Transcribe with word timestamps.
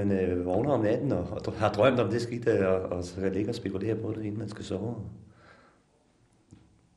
Men 0.00 0.12
øh, 0.12 0.46
vågner 0.46 0.72
om 0.72 0.80
natten 0.80 1.12
og, 1.12 1.40
og 1.46 1.52
har 1.52 1.72
drømt 1.72 2.00
om 2.00 2.10
det 2.10 2.22
skidt, 2.22 2.48
øh, 2.48 2.68
og, 2.68 2.80
og 2.80 3.04
så 3.04 3.20
kan 3.20 3.32
ligge 3.32 3.50
og 3.50 3.54
spekulere 3.54 3.94
på 3.94 4.12
det, 4.12 4.24
inden 4.24 4.38
man 4.38 4.48
skal 4.48 4.64
sove. 4.64 4.96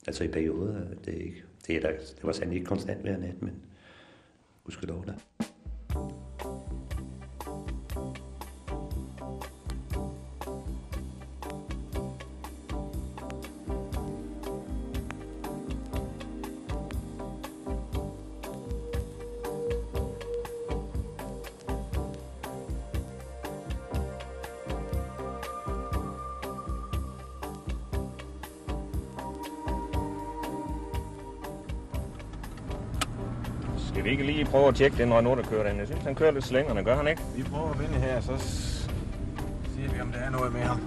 Altså 0.08 0.24
i 0.24 0.28
perioder, 0.28 0.76
øh, 0.76 0.98
det, 1.06 1.14
er 1.14 1.24
ikke, 1.24 1.44
det, 1.68 1.76
er 1.76 1.80
der, 1.80 1.90
det 1.90 2.24
var 2.24 2.32
sandelig 2.32 2.58
ikke 2.58 2.68
konstant 2.68 3.02
hver 3.02 3.18
nat, 3.18 3.42
men 3.42 3.54
gudskelov 4.64 5.06
da. 5.06 5.14
At 34.74 34.78
tjekke 34.78 34.98
den 34.98 35.14
Renault, 35.14 35.44
der 35.44 35.50
kører 35.50 35.70
den? 35.70 35.80
Jeg 35.80 35.88
synes, 35.88 36.04
han 36.04 36.16
kører 36.16 36.32
lidt 36.32 36.46
slængerne, 36.46 36.84
gør 36.84 36.96
han 36.96 37.08
ikke? 37.08 37.22
Vi 37.36 37.44
prøver 37.44 37.72
at 37.72 37.80
vinde 37.80 37.94
her, 37.94 38.22
så 38.22 38.38
siger 38.38 39.90
vi, 39.94 40.02
om 40.02 40.12
der 40.12 40.20
er 40.20 40.30
noget 40.30 40.54
med 40.54 40.62
ham. 40.62 40.82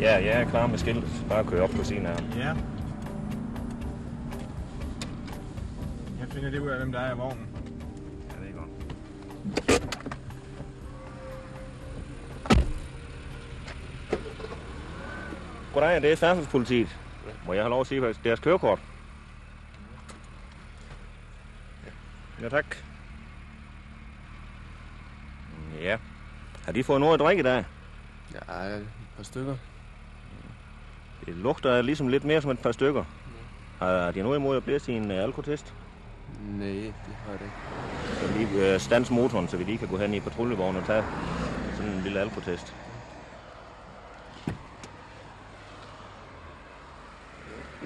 Ja, 0.00 0.14
jeg 0.14 0.40
er 0.40 0.44
klar 0.44 0.66
med 0.66 0.78
skiltet. 0.78 1.04
Bare 1.28 1.44
køre 1.44 1.62
op 1.62 1.70
på 1.70 1.84
af 2.06 2.14
ham. 2.14 2.24
Ja. 2.36 2.48
Jeg 6.20 6.28
finder 6.28 6.50
det 6.50 6.58
ud 6.58 6.68
af, 6.68 6.78
hvem 6.78 6.92
der 6.92 7.00
er 7.00 7.14
i 7.14 7.18
vognen. 7.18 7.46
Ja, 8.30 8.34
det 8.44 8.54
er 8.54 8.58
godt. 8.58 9.77
Goddag, 15.78 16.02
det 16.02 16.12
er 16.12 16.16
færdselspolitiet. 16.16 16.98
Må 17.46 17.52
jeg 17.52 17.62
have 17.62 17.70
lov 17.70 17.80
at 17.80 17.86
se 17.86 18.00
deres 18.24 18.40
kørekort? 18.40 18.78
Ja, 22.42 22.48
tak. 22.48 22.76
Ja. 25.80 25.96
Har 26.64 26.72
de 26.72 26.84
fået 26.84 27.00
noget 27.00 27.14
at 27.14 27.20
drikke 27.20 27.40
i 27.40 27.42
dag? 27.42 27.64
Ja, 28.34 28.54
et 28.64 28.86
par 29.16 29.22
stykker. 29.22 29.56
Det 31.26 31.34
lugter 31.34 31.82
ligesom 31.82 32.08
lidt 32.08 32.24
mere 32.24 32.42
som 32.42 32.50
et 32.50 32.58
par 32.58 32.72
stykker. 32.72 33.04
Har 33.78 34.10
de 34.10 34.22
noget 34.22 34.38
imod 34.38 34.56
at 34.56 34.64
blive 34.64 34.78
til 34.78 34.94
en 34.94 35.10
uh, 35.10 35.16
alkotest? 35.16 35.74
Nej, 36.48 36.68
det 36.68 36.94
har 37.24 37.30
jeg 37.30 37.40
da 37.40 37.44
ikke. 37.44 37.56
Så 38.20 38.38
lige 38.38 38.74
uh, 38.74 38.80
stands 38.80 39.10
motoren, 39.10 39.48
så 39.48 39.56
vi 39.56 39.64
lige 39.64 39.78
kan 39.78 39.88
gå 39.88 39.96
hen 39.96 40.14
i 40.14 40.20
patruljevognen 40.20 40.82
og 40.82 40.86
tage 40.86 41.04
sådan 41.76 41.92
en 41.92 42.02
lille 42.02 42.20
alkotest. 42.20 42.74
Nu 47.80 47.84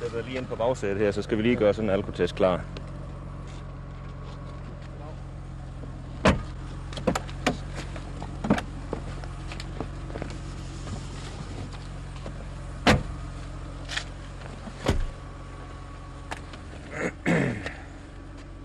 sætter 0.00 0.28
lige 0.28 0.38
ind 0.38 0.46
på 0.46 0.56
bagsædet 0.56 0.98
her, 0.98 1.10
så 1.10 1.22
skal 1.22 1.38
vi 1.38 1.42
lige 1.42 1.56
gøre 1.56 1.74
sådan 1.74 1.90
en 1.90 1.94
alkotest 1.94 2.34
klar. 2.34 2.64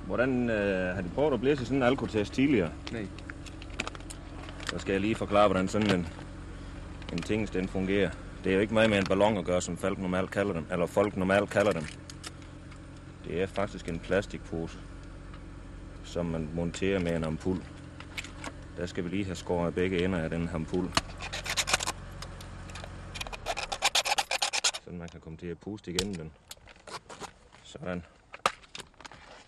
Hvordan 0.05 0.49
øh, 0.49 0.95
har 0.95 1.01
de 1.01 1.09
prøvet 1.15 1.33
at 1.33 1.39
blæse 1.39 1.65
sådan 1.65 1.77
en 1.77 1.83
alkotest 1.83 2.33
tidligere? 2.33 2.69
Nej. 2.91 3.05
Så 4.69 4.79
skal 4.79 4.91
jeg 4.91 5.01
lige 5.01 5.15
forklare, 5.15 5.47
hvordan 5.47 5.67
sådan 5.67 5.99
en, 5.99 6.07
en 7.13 7.21
ting 7.21 7.53
den 7.53 7.67
fungerer. 7.67 8.09
Det 8.45 8.51
er 8.51 8.55
jo 8.55 8.61
ikke 8.61 8.73
meget 8.73 8.89
med 8.89 8.97
en 8.97 9.05
ballon 9.05 9.37
at 9.37 9.45
gøre, 9.45 9.61
som 9.61 9.77
folk 9.77 9.99
normalt 9.99 10.31
kalder 10.31 10.53
dem. 10.53 10.65
Eller 10.71 10.85
folk 10.85 11.17
normalt 11.17 11.49
kalder 11.49 11.71
dem. 11.71 11.83
Det 13.27 13.41
er 13.41 13.47
faktisk 13.47 13.87
en 13.87 13.99
plastikpose, 13.99 14.77
som 16.03 16.25
man 16.25 16.49
monterer 16.53 16.99
med 16.99 17.15
en 17.15 17.23
ampul. 17.23 17.63
Der 18.77 18.85
skal 18.85 19.03
vi 19.03 19.09
lige 19.09 19.25
have 19.25 19.35
skåret 19.35 19.75
begge 19.75 20.03
ender 20.03 20.19
af 20.19 20.29
den 20.29 20.49
ampul. 20.53 20.89
Sådan 24.83 24.99
man 24.99 25.09
kan 25.09 25.19
komme 25.19 25.37
til 25.37 25.47
at 25.47 25.57
puste 25.57 25.91
igennem 25.91 26.15
den. 26.15 26.31
Sådan. 27.63 28.03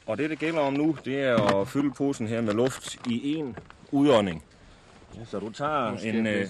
Og 0.05 0.17
det, 0.17 0.29
det 0.29 0.39
gælder 0.39 0.59
om 0.59 0.73
nu, 0.73 0.97
det 1.05 1.21
er 1.21 1.35
at 1.61 1.67
fylde 1.67 1.91
posen 1.91 2.27
her 2.27 2.41
med 2.41 2.53
luft 2.53 3.07
i 3.07 3.35
en 3.35 3.57
udånding. 3.91 4.43
Så 5.25 5.39
du 5.39 5.49
tager 5.49 5.97
en... 5.97 6.27
Øh. 6.27 6.47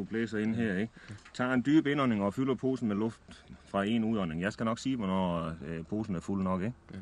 Du 0.00 0.04
blæser 0.04 0.38
ind 0.38 0.54
her, 0.54 0.76
ikke? 0.76 0.92
Tager 1.34 1.52
en 1.52 1.62
dyb 1.66 1.86
indånding 1.86 2.22
og 2.22 2.34
fylder 2.34 2.54
posen 2.54 2.88
med 2.88 2.96
luft 2.96 3.44
fra 3.64 3.84
en 3.84 4.04
udånding. 4.04 4.42
Jeg 4.42 4.52
skal 4.52 4.64
nok 4.64 4.78
sige, 4.78 4.96
hvornår 4.96 5.54
øh, 5.66 5.84
posen 5.84 6.16
er 6.16 6.20
fuld 6.20 6.42
nok, 6.42 6.62
ikke? 6.62 6.74
Ja. 6.92 6.98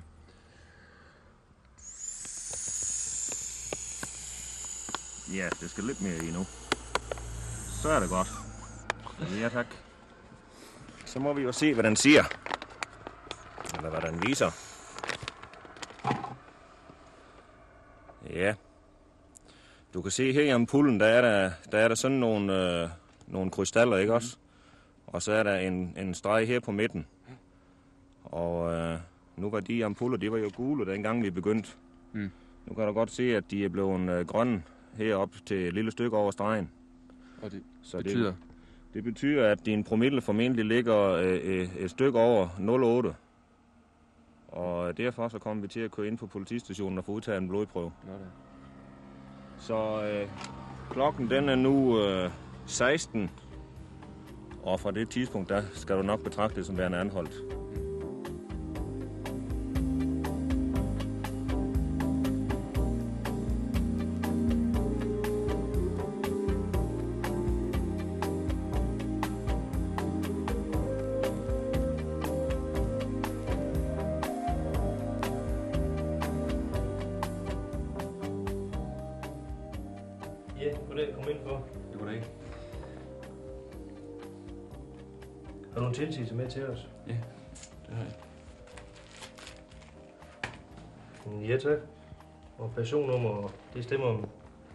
Ja, 5.35 5.49
det 5.61 5.71
skal 5.71 5.85
lidt 5.85 6.03
mere 6.03 6.17
i 6.17 6.31
nu. 6.33 6.45
Så 7.83 7.89
er 7.89 8.01
det 8.01 8.09
godt. 8.09 8.29
Ja, 9.41 9.49
tak. 9.49 9.67
Så 11.05 11.19
må 11.19 11.33
vi 11.33 11.43
jo 11.43 11.53
se, 11.53 11.75
hvad 11.75 11.85
den 11.85 11.97
siger. 11.97 12.25
Eller 13.77 13.91
hvad 13.91 14.01
den 14.13 14.23
viser. 14.27 14.51
Ja. 18.31 18.55
Du 19.99 20.03
kan 20.03 20.11
se 20.11 20.33
her 20.33 20.43
i 20.43 20.49
ampullen, 20.49 21.01
der 21.01 21.07
er 21.07 21.21
der, 21.21 21.51
der, 21.73 21.79
er 21.79 21.89
der 21.89 21.95
sådan 21.95 22.17
nogle, 22.17 22.83
øh, 22.83 22.89
nogle 23.27 23.51
krystaller, 23.51 23.97
ikke 23.97 24.15
også? 24.15 24.37
Og 25.07 25.23
så 25.23 25.33
er 25.33 25.43
der 25.43 25.59
en, 25.59 25.95
en 25.97 26.15
streg 26.15 26.47
her 26.47 26.61
på 26.61 26.73
midten. 26.73 27.07
Og 28.25 28.73
øh, 28.73 28.99
nu 29.37 29.51
var 29.51 29.61
de 29.61 29.85
ampuller, 29.85 30.19
de 30.19 30.33
var 30.33 30.39
jo 30.39 30.51
gule, 30.57 30.93
dengang 30.93 31.23
vi 31.23 31.31
begyndte. 31.31 31.71
Mm. 32.13 32.31
Nu 32.67 32.75
kan 32.75 32.87
du 32.87 32.93
godt 32.93 33.11
se, 33.11 33.37
at 33.37 33.45
de 33.51 33.65
er 33.65 33.69
blevet 33.69 34.11
øh, 34.11 34.27
grønne 34.27 34.63
herop 34.97 35.31
til 35.47 35.67
et 35.67 35.75
lille 35.75 35.91
stykke 35.91 36.17
over 36.17 36.31
stregen. 36.31 36.71
Og 37.43 37.51
det 37.51 37.63
Så 37.83 37.97
betyder... 37.97 38.27
Det, 38.27 38.37
det 38.95 39.05
betyder, 39.05 39.47
at 39.47 39.67
din 39.67 39.85
promille 39.85 40.21
formentlig 40.21 40.65
ligger 40.65 40.99
øh, 40.99 41.41
øh, 41.43 41.77
et 41.77 41.91
stykke 41.91 42.19
over 42.19 42.49
0,8. 44.49 44.59
Og 44.59 44.97
derfor 44.97 45.29
så 45.29 45.39
kommer 45.39 45.63
vi 45.63 45.69
til 45.69 45.81
at 45.81 45.91
køre 45.91 46.07
ind 46.07 46.19
på 46.19 46.27
politistationen 46.27 46.99
og 46.99 47.05
få 47.05 47.13
udtaget 47.13 47.39
en 47.39 47.49
blodprøve. 47.49 47.93
Nå 48.07 48.13
da. 48.13 48.48
Så 49.61 50.03
øh, 50.03 50.29
klokken 50.91 51.31
den 51.31 51.49
er 51.49 51.55
nu 51.55 52.03
øh, 52.03 52.31
16. 52.67 53.31
Og 54.63 54.81
fra 54.81 54.91
det 54.91 55.11
tidspunkt, 55.11 55.49
der 55.49 55.63
skal 55.73 55.97
du 55.97 56.03
nok 56.03 56.25
betragte 56.25 56.57
det 56.57 56.67
som 56.67 56.79
værende 56.79 56.99
anholdt. 56.99 57.33
Og 92.79 92.83
personnummer, 92.83 93.53
det 93.75 93.85
stemmer 93.85 94.17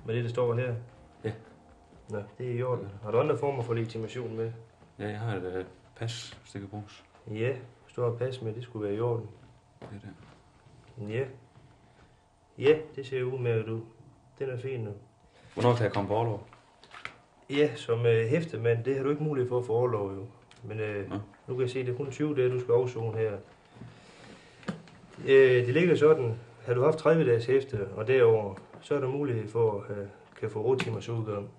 med 0.05 0.15
det, 0.15 0.23
der 0.23 0.29
står 0.29 0.55
her? 0.55 0.75
Ja. 1.23 1.31
Nå, 2.09 2.21
det 2.37 2.47
er 2.47 2.53
i 2.53 2.63
orden. 2.63 2.87
Har 3.03 3.11
du 3.11 3.19
andre 3.19 3.37
former 3.37 3.63
for 3.63 3.73
legitimation 3.73 4.35
med? 4.35 4.51
Ja, 4.99 5.07
jeg 5.07 5.19
har 5.19 5.35
et 5.35 5.57
uh, 5.57 5.65
pas, 5.95 6.37
hvis 6.41 6.51
det 6.51 6.61
kan 6.61 6.69
bruges. 6.69 7.03
Ja, 7.31 7.55
hvis 7.83 7.93
du 7.95 8.01
har 8.01 8.09
et 8.09 8.17
pas 8.17 8.41
med, 8.41 8.53
det 8.53 8.63
skulle 8.63 8.87
være 8.87 8.95
i 8.95 8.99
orden. 8.99 9.27
Det 9.79 9.87
er 9.87 10.07
det. 11.07 11.13
Ja. 11.13 11.25
Ja, 12.57 12.77
det 12.95 13.05
ser 13.05 13.23
ud 13.23 13.39
med, 13.39 13.51
at 13.51 13.65
du... 13.65 13.81
Den 14.39 14.49
er 14.49 14.57
fin 14.57 14.79
nu. 14.79 14.91
Hvornår 15.53 15.75
kan 15.75 15.83
jeg 15.83 15.93
komme 15.93 16.07
på 16.07 16.15
overlov? 16.15 16.47
Ja, 17.49 17.75
som 17.75 18.05
øh, 18.05 18.27
hæftemand, 18.27 18.83
det 18.83 18.95
har 18.95 19.03
du 19.03 19.09
ikke 19.09 19.23
mulighed 19.23 19.49
for 19.49 19.59
at 19.59 19.65
få 19.65 19.73
overlov 19.73 20.15
jo. 20.15 20.25
Men 20.63 20.79
øh, 20.79 21.09
Nå. 21.09 21.15
nu 21.47 21.53
kan 21.53 21.61
jeg 21.61 21.69
se, 21.69 21.79
at 21.79 21.85
det 21.85 21.93
er 21.93 21.97
kun 21.97 22.11
20 22.11 22.35
dage, 22.35 22.49
du 22.49 22.59
skal 22.59 22.71
afzone 22.73 23.17
her. 23.17 23.37
Øh, 25.25 25.65
det 25.65 25.73
ligger 25.73 25.95
sådan, 25.95 26.39
har 26.65 26.73
du 26.73 26.83
haft 26.83 26.97
30 26.97 27.25
dages 27.25 27.45
hæfte, 27.45 27.87
og 27.87 28.07
derover, 28.07 28.55
så 28.81 28.95
er 28.95 28.99
der 28.99 29.07
mulighed 29.07 29.47
for 29.47 29.81
at 29.89 29.97
øh, 29.97 30.07
kan 30.39 30.49
få 30.49 30.63
8 30.63 30.85
timers 30.85 31.09
udgang. 31.09 31.49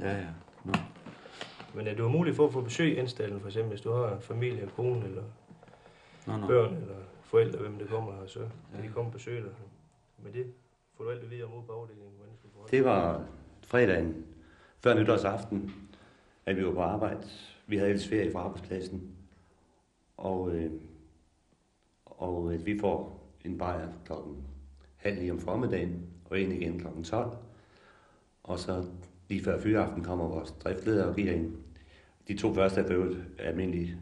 Ja, 0.00 0.16
ja. 0.16 0.26
Nå. 0.64 0.72
Men 1.74 1.86
er 1.86 1.94
du 1.94 2.02
har 2.02 2.10
mulighed 2.10 2.36
for 2.36 2.46
at 2.46 2.52
få 2.52 2.60
besøg 2.60 2.92
i 2.92 2.96
anstalten, 2.96 3.40
for 3.40 3.48
eksempel 3.48 3.68
hvis 3.68 3.80
du 3.80 3.92
har 3.92 4.18
familie, 4.20 4.70
kone 4.76 5.04
eller 5.04 5.22
Nå, 6.26 6.36
nå. 6.36 6.46
børn 6.46 6.74
eller 6.76 6.94
forældre, 7.22 7.58
hvem 7.58 7.78
der 7.78 7.86
kommer 7.86 8.12
her, 8.12 8.26
så 8.26 8.38
kan 8.38 8.48
Ja. 8.82 8.88
de 8.88 8.92
komme 8.92 9.08
og 9.08 9.12
besøge 9.12 9.42
dig. 9.42 9.50
Men 10.18 10.32
det 10.32 10.46
får 10.96 11.04
du 11.04 11.10
alt 11.10 11.22
at 11.22 11.30
vide 11.30 11.42
om 11.44 11.54
ude 11.54 11.62
på 11.66 11.72
afdelingen, 11.72 12.12
hvordan 12.16 12.32
du 12.32 12.38
skal 12.38 12.50
forholde 12.52 12.76
Det 12.76 12.84
var 12.84 13.24
fredagen 13.66 14.26
før 14.80 14.94
nytårsaften, 14.94 15.74
at 16.46 16.56
vi 16.56 16.66
var 16.66 16.72
på 16.72 16.80
arbejde. 16.82 17.20
Vi 17.66 17.76
havde 17.76 17.90
ellers 17.90 18.08
ferie 18.08 18.32
fra 18.32 18.38
arbejdspladsen. 18.40 19.16
Og, 20.16 20.54
øh, 20.54 20.70
og 22.06 22.52
øh, 22.54 22.66
vi 22.66 22.78
får 22.78 23.21
en 23.44 23.58
bajer 23.58 23.88
klokken 24.04 24.36
halv 24.96 25.22
ni 25.22 25.30
om 25.30 25.40
formiddagen, 25.40 26.06
og 26.24 26.40
en 26.40 26.52
igen 26.52 26.78
klokken 26.78 27.04
12. 27.04 27.36
Og 28.42 28.58
så 28.58 28.84
lige 29.28 29.44
før 29.44 29.60
fyraften 29.60 30.04
kommer 30.04 30.28
vores 30.28 30.50
driftleder 30.50 31.04
og 31.04 31.16
giver 31.16 31.32
en. 31.32 31.56
De 32.28 32.36
to 32.36 32.54
første 32.54 32.80
er 32.80 32.86
for 32.86 33.16
almindelig, 33.38 33.96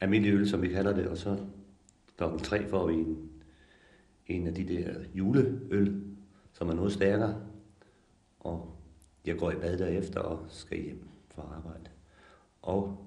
almindelig 0.00 0.34
øl, 0.34 0.48
som 0.48 0.62
vi 0.62 0.68
kalder 0.68 0.94
det, 0.94 1.08
og 1.08 1.16
så 1.16 1.38
klokken 2.16 2.38
3 2.40 2.68
får 2.68 2.86
vi 2.86 2.94
en, 2.94 3.30
en 4.26 4.46
af 4.46 4.54
de 4.54 4.68
der 4.68 4.94
juleøl, 5.14 6.02
som 6.52 6.68
er 6.68 6.74
noget 6.74 6.92
stærkere. 6.92 7.40
Og 8.40 8.76
jeg 9.26 9.38
går 9.38 9.50
i 9.50 9.54
bad 9.54 9.78
derefter 9.78 10.20
og 10.20 10.44
skal 10.48 10.82
hjem 10.82 11.08
fra 11.34 11.42
arbejde. 11.56 11.90
Og 12.62 13.06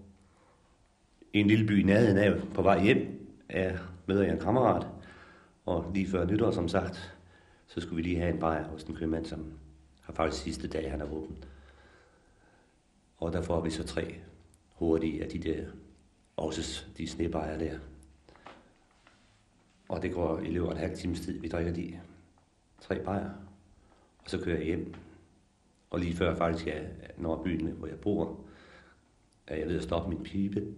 i 1.33 1.39
en 1.39 1.47
lille 1.47 1.67
by 1.67 1.81
i 1.81 1.83
nærheden 1.83 2.17
af, 2.17 2.41
på 2.53 2.61
vej 2.61 2.83
hjem, 2.83 3.29
er, 3.49 3.77
møder 4.05 4.23
jeg 4.23 4.33
en 4.33 4.39
kammerat. 4.39 4.87
Og 5.67 5.91
lige 5.93 6.07
før 6.07 6.25
nytår, 6.25 6.51
som 6.51 6.67
sagt, 6.67 7.17
så 7.67 7.81
skulle 7.81 7.95
vi 7.95 8.01
lige 8.01 8.19
have 8.19 8.33
en 8.33 8.39
bajer 8.39 8.67
hos 8.67 8.83
en 8.83 8.95
købmand, 8.95 9.25
som 9.25 9.53
har 10.01 10.13
faktisk 10.13 10.43
sidste 10.43 10.67
dag, 10.67 10.91
han 10.91 11.01
er 11.01 11.11
åben. 11.11 11.43
Og 13.17 13.33
der 13.33 13.41
får 13.41 13.61
vi 13.61 13.69
så 13.69 13.83
tre 13.83 14.15
hurtige 14.73 15.23
af 15.23 15.29
de 15.29 15.39
der, 15.39 15.65
også 16.37 16.85
de 16.97 17.07
snebajer 17.07 17.57
der. 17.57 17.79
Og 19.89 20.01
det 20.01 20.13
går 20.13 20.39
i 20.39 20.51
løbet 20.51 20.67
af 20.67 20.71
en 20.71 20.77
halv 20.77 20.97
times 20.97 21.19
tid, 21.19 21.39
vi 21.39 21.47
drikker 21.47 21.73
de 21.73 21.99
tre 22.81 23.03
bajer. 23.03 23.31
Og 24.23 24.29
så 24.29 24.39
kører 24.39 24.57
jeg 24.57 24.65
hjem. 24.65 24.93
Og 25.89 25.99
lige 25.99 26.15
før 26.15 26.35
faktisk 26.35 26.67
jeg 26.67 26.89
når 27.17 27.43
byen, 27.43 27.67
hvor 27.67 27.87
jeg 27.87 27.99
bor, 27.99 28.39
er 29.47 29.55
jeg 29.55 29.67
ved 29.67 29.77
at 29.77 29.83
stoppe 29.83 30.09
min 30.09 30.23
pibe. 30.23 30.73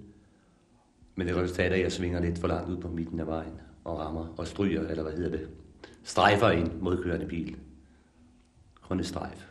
Men 1.15 1.27
det 1.27 1.35
resultat 1.35 1.71
er, 1.71 1.75
at 1.75 1.81
jeg 1.81 1.91
svinger 1.91 2.19
lidt 2.19 2.39
for 2.39 2.47
langt 2.47 2.69
ud 2.69 2.77
på 2.77 2.87
midten 2.87 3.19
af 3.19 3.27
vejen 3.27 3.59
og 3.89 3.99
rammer 3.99 4.33
og 4.37 4.47
stryger, 4.47 4.87
eller 4.87 5.03
hvad 5.03 5.13
hedder 5.13 5.37
det, 5.37 5.49
strejfer 6.03 6.49
en 6.49 6.71
modkørende 6.81 7.25
bil. 7.25 7.57
Kun 8.81 8.99
et 8.99 9.05
strejf. 9.05 9.45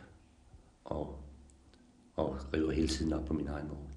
Og, 0.85 1.19
og 2.15 2.37
river 2.53 2.71
hele 2.71 2.87
tiden 2.87 3.13
op 3.13 3.25
på 3.25 3.33
min 3.33 3.47
egen 3.47 3.69
vogn. 3.69 3.89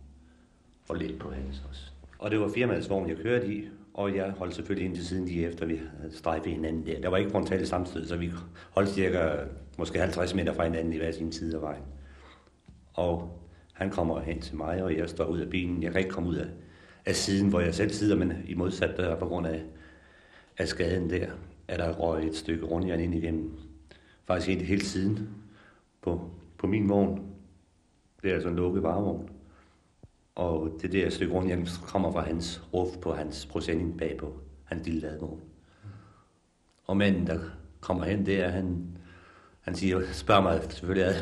Og 0.89 0.97
lidt 0.97 1.19
på 1.19 1.31
hans 1.31 1.63
også. 1.69 1.83
Og 2.19 2.31
det 2.31 2.41
var 2.41 2.49
firmaets 2.49 2.91
vogn, 2.91 3.09
jeg 3.09 3.17
kørte 3.17 3.55
i, 3.55 3.69
og 3.95 4.17
jeg 4.17 4.31
holdt 4.31 4.55
selvfølgelig 4.55 4.87
ind 4.87 4.97
til 4.97 5.07
siden 5.07 5.25
lige 5.25 5.47
efter, 5.47 5.67
vi 5.67 5.81
havde 6.01 6.17
strejfet 6.17 6.53
hinanden 6.53 6.87
der. 6.87 7.01
Der 7.01 7.09
var 7.09 7.17
ikke 7.17 7.31
frontale 7.31 7.67
samtidig, 7.67 8.09
så 8.09 8.17
vi 8.17 8.33
holdt 8.71 8.89
cirka 8.89 9.37
måske 9.79 9.99
50 9.99 10.35
meter 10.35 10.55
fra 10.55 10.65
hinanden 10.65 10.93
i 10.93 10.97
hver 10.97 11.13
sin 11.13 11.33
side 11.33 11.57
af 11.57 11.63
vejen. 11.63 11.83
Og 12.95 13.41
han 13.73 13.91
kommer 13.91 14.21
hen 14.21 14.41
til 14.41 14.57
mig, 14.57 14.83
og 14.83 14.97
jeg 14.97 15.09
står 15.09 15.25
ud 15.25 15.41
af 15.41 15.51
bilen. 15.51 15.83
Jeg 15.83 15.93
kan 15.93 16.01
ikke 16.01 16.11
komme 16.11 16.29
ud 16.29 16.37
af, 16.37 16.47
af 17.07 17.15
siden, 17.15 17.49
hvor 17.49 17.61
jeg 17.61 17.75
selv 17.75 17.91
sidder, 17.91 18.17
men 18.17 18.33
i 18.47 18.55
modsat 18.55 18.97
dør 18.97 19.19
på 19.19 19.27
grund 19.27 19.47
af, 19.47 19.63
af 20.59 20.69
skaden 20.69 21.11
der, 21.11 21.27
er 21.69 21.77
der 21.77 21.93
røg 21.93 22.27
et 22.27 22.37
stykke 22.37 22.65
rundjern 22.65 23.01
ind 23.01 23.15
igennem. 23.15 23.59
Faktisk 24.25 24.49
helt, 24.49 24.63
hele 24.63 24.85
siden 24.85 25.29
på, 26.03 26.31
på 26.59 26.67
min 26.67 26.89
vogn. 26.89 27.27
Det 28.23 28.31
er 28.31 28.35
altså 28.35 28.49
en 28.49 28.57
lukket 28.57 28.83
varevogn. 28.83 29.29
Og 30.35 30.79
det 30.83 30.93
der 30.93 31.11
stykke 31.11 31.35
rundjern 31.35 31.67
kommer 31.87 32.13
fra 32.13 32.21
hans 32.21 32.63
ruf 32.75 32.97
på 32.97 33.13
hans 33.13 33.47
procentning 33.47 33.99
bagpå. 33.99 34.33
Hans 34.65 34.87
lille 34.87 35.01
ladvogn. 35.01 35.41
Og 36.85 36.97
manden, 36.97 37.27
der 37.27 37.39
kommer 37.81 38.05
hen 38.05 38.27
der, 38.27 38.49
han, 38.49 38.87
han 39.61 39.75
siger, 39.75 40.01
spørger 40.13 40.43
mig 40.43 40.63
selvfølgelig, 40.71 41.07
ad, 41.07 41.15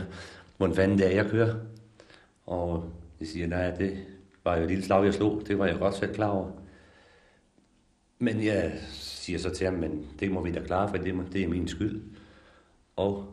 hvordan 0.56 0.76
fanden 0.76 0.98
det 0.98 1.06
er, 1.06 1.10
jeg 1.10 1.30
kører. 1.30 1.54
Og 2.46 2.84
jeg 3.20 3.28
siger, 3.28 3.46
nej, 3.46 3.70
det 3.70 4.04
var 4.44 4.56
jo 4.56 4.62
et 4.62 4.68
lille 4.68 4.84
slag, 4.84 5.04
jeg 5.04 5.14
slog. 5.14 5.42
Det 5.46 5.58
var 5.58 5.66
jeg 5.66 5.78
godt 5.78 5.94
selv 5.94 6.14
klar 6.14 6.28
over. 6.28 6.50
Men 8.22 8.44
jeg 8.44 8.72
siger 8.90 9.38
så 9.38 9.50
til 9.50 9.66
ham, 9.66 9.74
men 9.74 10.06
det 10.20 10.30
må 10.30 10.42
vi 10.42 10.52
da 10.52 10.60
klare, 10.60 10.88
for 10.88 10.96
det, 10.96 11.14
må- 11.14 11.22
det 11.32 11.42
er 11.42 11.48
min 11.48 11.68
skyld. 11.68 12.02
Og, 12.96 13.26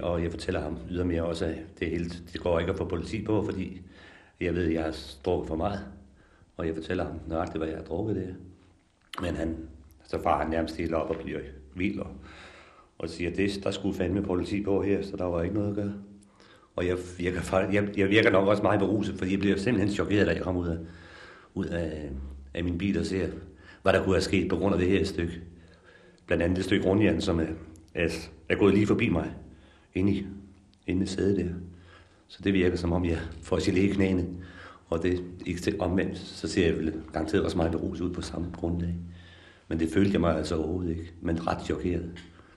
og 0.00 0.22
jeg 0.22 0.30
fortæller 0.30 0.60
ham 0.60 0.78
ydermere 0.90 1.22
også, 1.22 1.44
at 1.44 1.56
det, 1.80 1.90
hele, 1.90 2.10
det 2.32 2.40
går 2.40 2.58
ikke 2.60 2.72
at 2.72 2.78
få 2.78 2.84
politi 2.84 3.22
på, 3.24 3.44
fordi 3.44 3.82
jeg 4.40 4.54
ved, 4.54 4.66
at 4.66 4.72
jeg 4.74 4.82
har 4.84 4.96
drukket 5.24 5.48
for 5.48 5.56
meget. 5.56 5.80
Og 6.56 6.66
jeg 6.66 6.74
fortæller 6.74 7.04
ham 7.04 7.20
nøjagtigt, 7.28 7.58
hvad 7.58 7.68
jeg 7.68 7.76
har 7.76 7.84
drukket 7.84 8.16
det. 8.16 8.36
Men 9.20 9.34
han, 9.36 9.56
så 10.04 10.22
far 10.22 10.42
han 10.42 10.50
nærmest 10.50 10.76
helt 10.76 10.94
op 10.94 11.10
og 11.10 11.16
bliver 11.16 11.40
vild 11.74 11.98
og, 11.98 12.10
og 12.98 13.08
siger, 13.08 13.30
det, 13.30 13.64
der 13.64 13.70
skulle 13.70 13.96
fandme 13.96 14.22
politi 14.22 14.62
på 14.62 14.82
her, 14.82 15.02
så 15.02 15.16
der 15.16 15.24
var 15.24 15.42
ikke 15.42 15.54
noget 15.54 15.68
at 15.70 15.74
gøre. 15.74 15.94
Og 16.76 16.86
jeg 16.86 16.96
virker, 17.18 17.58
jeg, 17.72 17.98
jeg 17.98 18.08
virker 18.08 18.30
nok 18.30 18.48
også 18.48 18.62
meget 18.62 18.80
beruset, 18.80 19.18
fordi 19.18 19.30
jeg 19.30 19.40
bliver 19.40 19.56
simpelthen 19.56 19.94
chokeret, 19.94 20.26
da 20.26 20.32
jeg 20.32 20.42
kommer 20.42 20.60
ud 20.62 20.68
af, 20.68 20.78
ud 21.54 21.64
af, 21.66 22.10
af 22.56 22.64
min 22.64 22.78
bil 22.78 22.98
og 22.98 23.06
ser, 23.06 23.28
hvad 23.82 23.92
der 23.92 24.04
kunne 24.04 24.14
have 24.14 24.22
sket 24.22 24.48
på 24.48 24.56
grund 24.56 24.74
af 24.74 24.80
det 24.80 24.88
her 24.88 25.04
stykke. 25.04 25.40
Blandt 26.26 26.42
andet 26.42 26.56
det 26.56 26.64
stykke 26.64 26.86
rundjern, 26.86 27.20
som 27.20 27.40
er, 27.40 27.46
er, 27.94 28.08
er 28.48 28.56
gået 28.56 28.74
lige 28.74 28.86
forbi 28.86 29.08
mig, 29.08 29.34
inde 29.94 30.12
i, 30.12 30.26
inde 30.86 31.02
i 31.02 31.06
sædet 31.06 31.36
der. 31.36 31.50
Så 32.28 32.38
det 32.44 32.54
virker 32.54 32.76
som 32.76 32.92
om, 32.92 33.04
jeg 33.04 33.18
får 33.42 33.58
gelé 33.58 33.78
i 33.78 33.86
knæene. 33.86 34.26
Og 34.88 35.02
det 35.02 35.24
ikke 35.46 35.60
til 35.60 35.80
omvendt, 35.80 36.18
så 36.18 36.48
ser 36.48 36.66
jeg 36.66 36.76
vel 36.76 36.94
garanteret 37.12 37.44
også 37.44 37.56
meget 37.56 37.72
beruset 37.72 38.04
ud 38.04 38.12
på 38.12 38.22
samme 38.22 38.46
grundlag. 38.52 38.94
Men 39.68 39.80
det 39.80 39.92
følte 39.92 40.12
jeg 40.12 40.20
mig 40.20 40.36
altså 40.36 40.56
overhovedet 40.56 40.90
ikke, 40.90 41.12
men 41.20 41.46
ret 41.46 41.64
chokeret. 41.64 42.10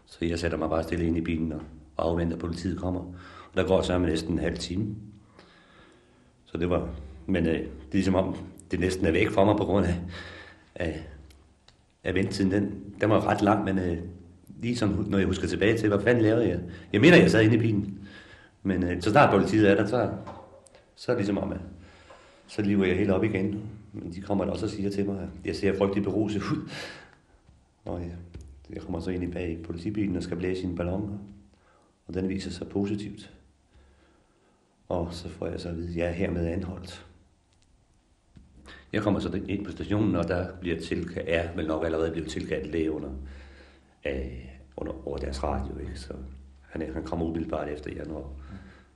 Så 0.05 0.25
jeg 0.25 0.39
sætter 0.39 0.57
mig 0.57 0.69
bare 0.69 0.83
stille 0.83 1.05
ind 1.05 1.17
i 1.17 1.21
bilen 1.21 1.51
og 1.51 1.61
og 1.99 2.09
afventer, 2.09 2.35
at 2.35 2.41
politiet 2.41 2.79
kommer. 2.79 2.99
Og 3.51 3.55
der 3.55 3.67
går 3.67 3.81
så 3.81 3.97
med 3.97 4.09
næsten 4.09 4.33
en 4.33 4.39
halv 4.39 4.57
time. 4.57 4.95
Så 6.45 6.57
det 6.57 6.69
var, 6.69 6.89
men 7.25 7.45
øh, 7.45 7.53
det 7.53 7.61
er 7.63 7.67
ligesom 7.91 8.15
om, 8.15 8.37
det 8.71 8.79
næsten 8.79 9.05
er 9.05 9.11
væk 9.11 9.29
fra 9.29 9.45
mig 9.45 9.55
på 9.57 9.65
grund 9.65 9.85
af, 9.85 9.95
af, 10.75 11.03
af 12.03 12.15
ventetiden. 12.15 12.51
Den, 12.51 12.83
den 13.01 13.09
var 13.09 13.27
ret 13.27 13.41
lang, 13.41 13.63
men 13.63 13.79
øh, 13.79 13.97
lige 14.61 14.77
som, 14.77 15.05
når 15.07 15.17
jeg 15.17 15.27
husker 15.27 15.47
tilbage 15.47 15.77
til, 15.77 15.89
hvad 15.89 16.01
fanden 16.01 16.23
lavede 16.23 16.49
jeg? 16.49 16.59
Jeg 16.93 17.01
mener, 17.01 17.17
jeg 17.17 17.31
sad 17.31 17.43
inde 17.43 17.55
i 17.55 17.59
bilen. 17.59 17.99
Men 18.63 18.83
øh, 18.83 19.01
så 19.01 19.09
snart 19.09 19.33
politiet 19.33 19.69
er 19.69 19.75
der, 19.75 19.85
så, 19.85 20.09
så 20.95 21.11
er 21.11 21.15
det 21.15 21.19
ligesom 21.19 21.37
om, 21.37 21.51
at 21.51 21.59
så 22.47 22.61
lever 22.61 22.85
jeg 22.85 22.97
helt 22.97 23.11
op 23.11 23.23
igen. 23.23 23.63
Men 23.93 24.13
de 24.13 24.21
kommer 24.21 24.45
da 24.45 24.51
også 24.51 24.65
og 24.65 24.71
siger 24.71 24.89
til 24.89 25.05
mig, 25.05 25.21
at 25.21 25.29
jeg 25.45 25.55
ser 25.55 25.77
frygtelig 25.77 26.03
beruset 26.03 26.41
ud. 26.41 26.69
Og 27.85 28.01
jeg, 28.01 28.15
jeg 28.69 28.81
kommer 28.81 28.99
så 28.99 29.11
ind 29.11 29.23
i 29.23 29.27
bag 29.27 29.59
politibilen 29.63 30.15
og 30.15 30.23
skal 30.23 30.37
blæse 30.37 30.61
i 30.61 30.65
en 30.65 30.75
ballon. 30.75 31.19
Og 32.07 32.13
den 32.13 32.29
viser 32.29 32.51
sig 32.51 32.67
positivt. 32.67 33.33
Og 34.89 35.07
så 35.11 35.29
får 35.29 35.47
jeg 35.47 35.59
så 35.59 35.69
at 35.69 35.77
vide, 35.77 35.89
at 35.89 35.95
jeg 35.95 36.07
er 36.07 36.11
hermed 36.11 36.47
anholdt. 36.47 37.05
Jeg 38.93 39.01
kommer 39.01 39.19
så 39.19 39.41
ind 39.47 39.65
på 39.65 39.71
stationen, 39.71 40.15
og 40.15 40.27
der 40.27 40.47
bliver 40.61 40.79
tilkaldt, 40.81 41.29
er 41.29 41.49
vel 41.55 41.67
nok 41.67 41.85
allerede 41.85 42.11
blevet 42.11 42.29
tilkaldt 42.29 42.71
læge 42.71 42.91
under, 42.91 43.09
øh, 44.05 44.45
under 44.77 45.07
over 45.07 45.17
deres 45.17 45.43
radio. 45.43 45.77
Ikke? 45.79 45.99
Så 45.99 46.13
han, 46.69 46.81
er- 46.81 46.93
han 46.93 47.03
kommer 47.03 47.25
umiddelbart 47.25 47.67
efter 47.69 47.91
januar. 47.91 48.23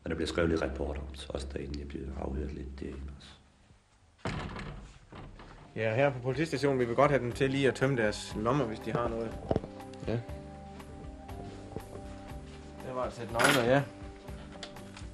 Men 0.04 0.10
der 0.10 0.16
bliver 0.16 0.28
skrevet 0.28 0.50
lidt 0.50 0.62
rapport 0.62 0.98
om 0.98 1.04
det, 1.12 1.26
også 1.30 1.48
derinde. 1.54 1.80
Jeg 1.80 1.88
bliver 1.88 2.06
afhørt 2.22 2.54
lidt 2.54 2.80
derinde 2.80 3.00
også. 3.18 3.30
Ja, 5.76 5.96
her 5.96 6.10
på 6.10 6.20
politistationen 6.20 6.80
vil 6.80 6.90
vi 6.90 6.96
godt 6.96 7.12
have 7.12 7.24
dem 7.24 7.32
til 7.32 7.50
lige 7.50 7.68
at 7.68 7.76
tømme 7.76 7.98
deres 7.98 8.36
lommer, 8.42 8.66
hvis 8.66 8.80
de 8.80 8.92
har 8.92 9.08
noget. 9.10 9.32
Ja. 10.08 10.20
Der 12.88 12.94
var 12.94 13.06
et 13.08 13.14
sæt 13.14 13.28
nøgler, 13.32 13.72
ja. 13.74 13.84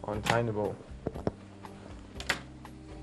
Og 0.01 0.15
en 0.15 0.21
tegnebog. 0.21 0.75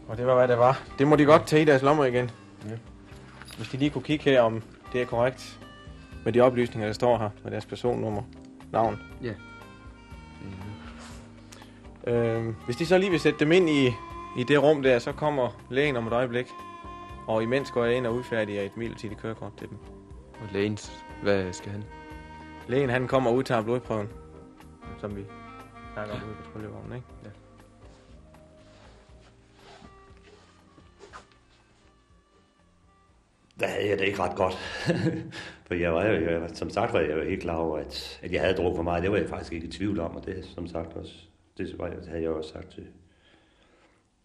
Og 0.08 0.16
det 0.16 0.26
var, 0.26 0.34
hvad 0.34 0.48
det 0.48 0.58
var. 0.58 0.82
Det 0.98 1.08
må 1.08 1.16
de 1.16 1.24
godt 1.24 1.46
tage 1.46 1.62
i 1.62 1.64
deres 1.64 1.82
lommer 1.82 2.04
igen. 2.04 2.30
Ja. 2.68 2.74
Hvis 3.56 3.68
de 3.68 3.76
lige 3.76 3.90
kunne 3.90 4.02
kigge 4.02 4.24
her, 4.24 4.40
om 4.42 4.62
det 4.92 5.02
er 5.02 5.06
korrekt 5.06 5.58
med 6.24 6.32
de 6.32 6.40
oplysninger, 6.40 6.86
der 6.86 6.92
står 6.92 7.18
her, 7.18 7.30
med 7.44 7.52
deres 7.52 7.66
personnummer, 7.66 8.22
navn. 8.72 8.98
Ja. 9.22 9.32
Øh, 12.06 12.54
hvis 12.64 12.76
de 12.76 12.86
så 12.86 12.98
lige 12.98 13.10
vil 13.10 13.20
sætte 13.20 13.38
dem 13.38 13.52
ind 13.52 13.70
i, 13.70 13.86
i 14.38 14.44
det 14.48 14.62
rum 14.62 14.82
der, 14.82 14.98
så 14.98 15.12
kommer 15.12 15.60
lægen 15.70 15.96
om 15.96 16.06
et 16.06 16.12
øjeblik. 16.12 16.46
Og 17.26 17.42
imens 17.42 17.70
går 17.70 17.84
jeg 17.84 17.96
ind 17.96 18.06
og 18.06 18.14
udfærdiger 18.14 18.62
et 18.62 18.76
midlertidigt 18.76 19.20
kørekort 19.20 19.52
til 19.58 19.68
dem. 19.68 19.78
Og 20.40 20.48
lægen, 20.52 20.78
hvad 21.22 21.52
skal 21.52 21.72
han? 21.72 21.84
Lægen 22.68 22.90
han 22.90 23.08
kommer 23.08 23.30
og 23.30 23.36
udtager 23.36 23.62
blodprøven, 23.62 24.08
som 25.00 25.16
vi 25.16 25.24
snakker 25.92 26.14
om 26.14 26.20
ude 26.28 26.68
på 26.68 26.94
ikke? 26.94 27.06
Ja. 27.24 27.30
Der 33.60 33.66
havde 33.66 33.88
jeg 33.88 33.98
det 33.98 34.04
ikke 34.06 34.18
ret 34.18 34.36
godt. 34.36 34.54
for 35.66 35.74
jeg 35.74 35.94
var 35.94 36.06
jo, 36.06 36.12
jeg, 36.12 36.50
som 36.52 36.70
sagt 36.70 36.92
var 36.92 37.00
jeg 37.00 37.16
jo 37.16 37.22
helt 37.22 37.42
klar 37.42 37.56
over, 37.56 37.78
at, 37.78 38.20
at 38.22 38.32
jeg 38.32 38.40
havde 38.40 38.54
drukket 38.54 38.76
for 38.76 38.82
meget. 38.82 39.02
Det 39.02 39.10
var 39.10 39.16
jeg 39.16 39.28
faktisk 39.28 39.52
ikke 39.52 39.66
i 39.66 39.70
tvivl 39.70 40.00
om, 40.00 40.16
og 40.16 40.26
det 40.26 40.44
som 40.44 40.66
sagt 40.66 40.92
også, 40.92 41.14
det 41.58 41.78
var, 41.78 41.94
havde 42.08 42.22
jeg 42.22 42.30
også 42.30 42.50
sagt 42.50 42.70
til. 42.70 42.86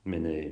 Men, 0.04 0.26
øh, 0.26 0.52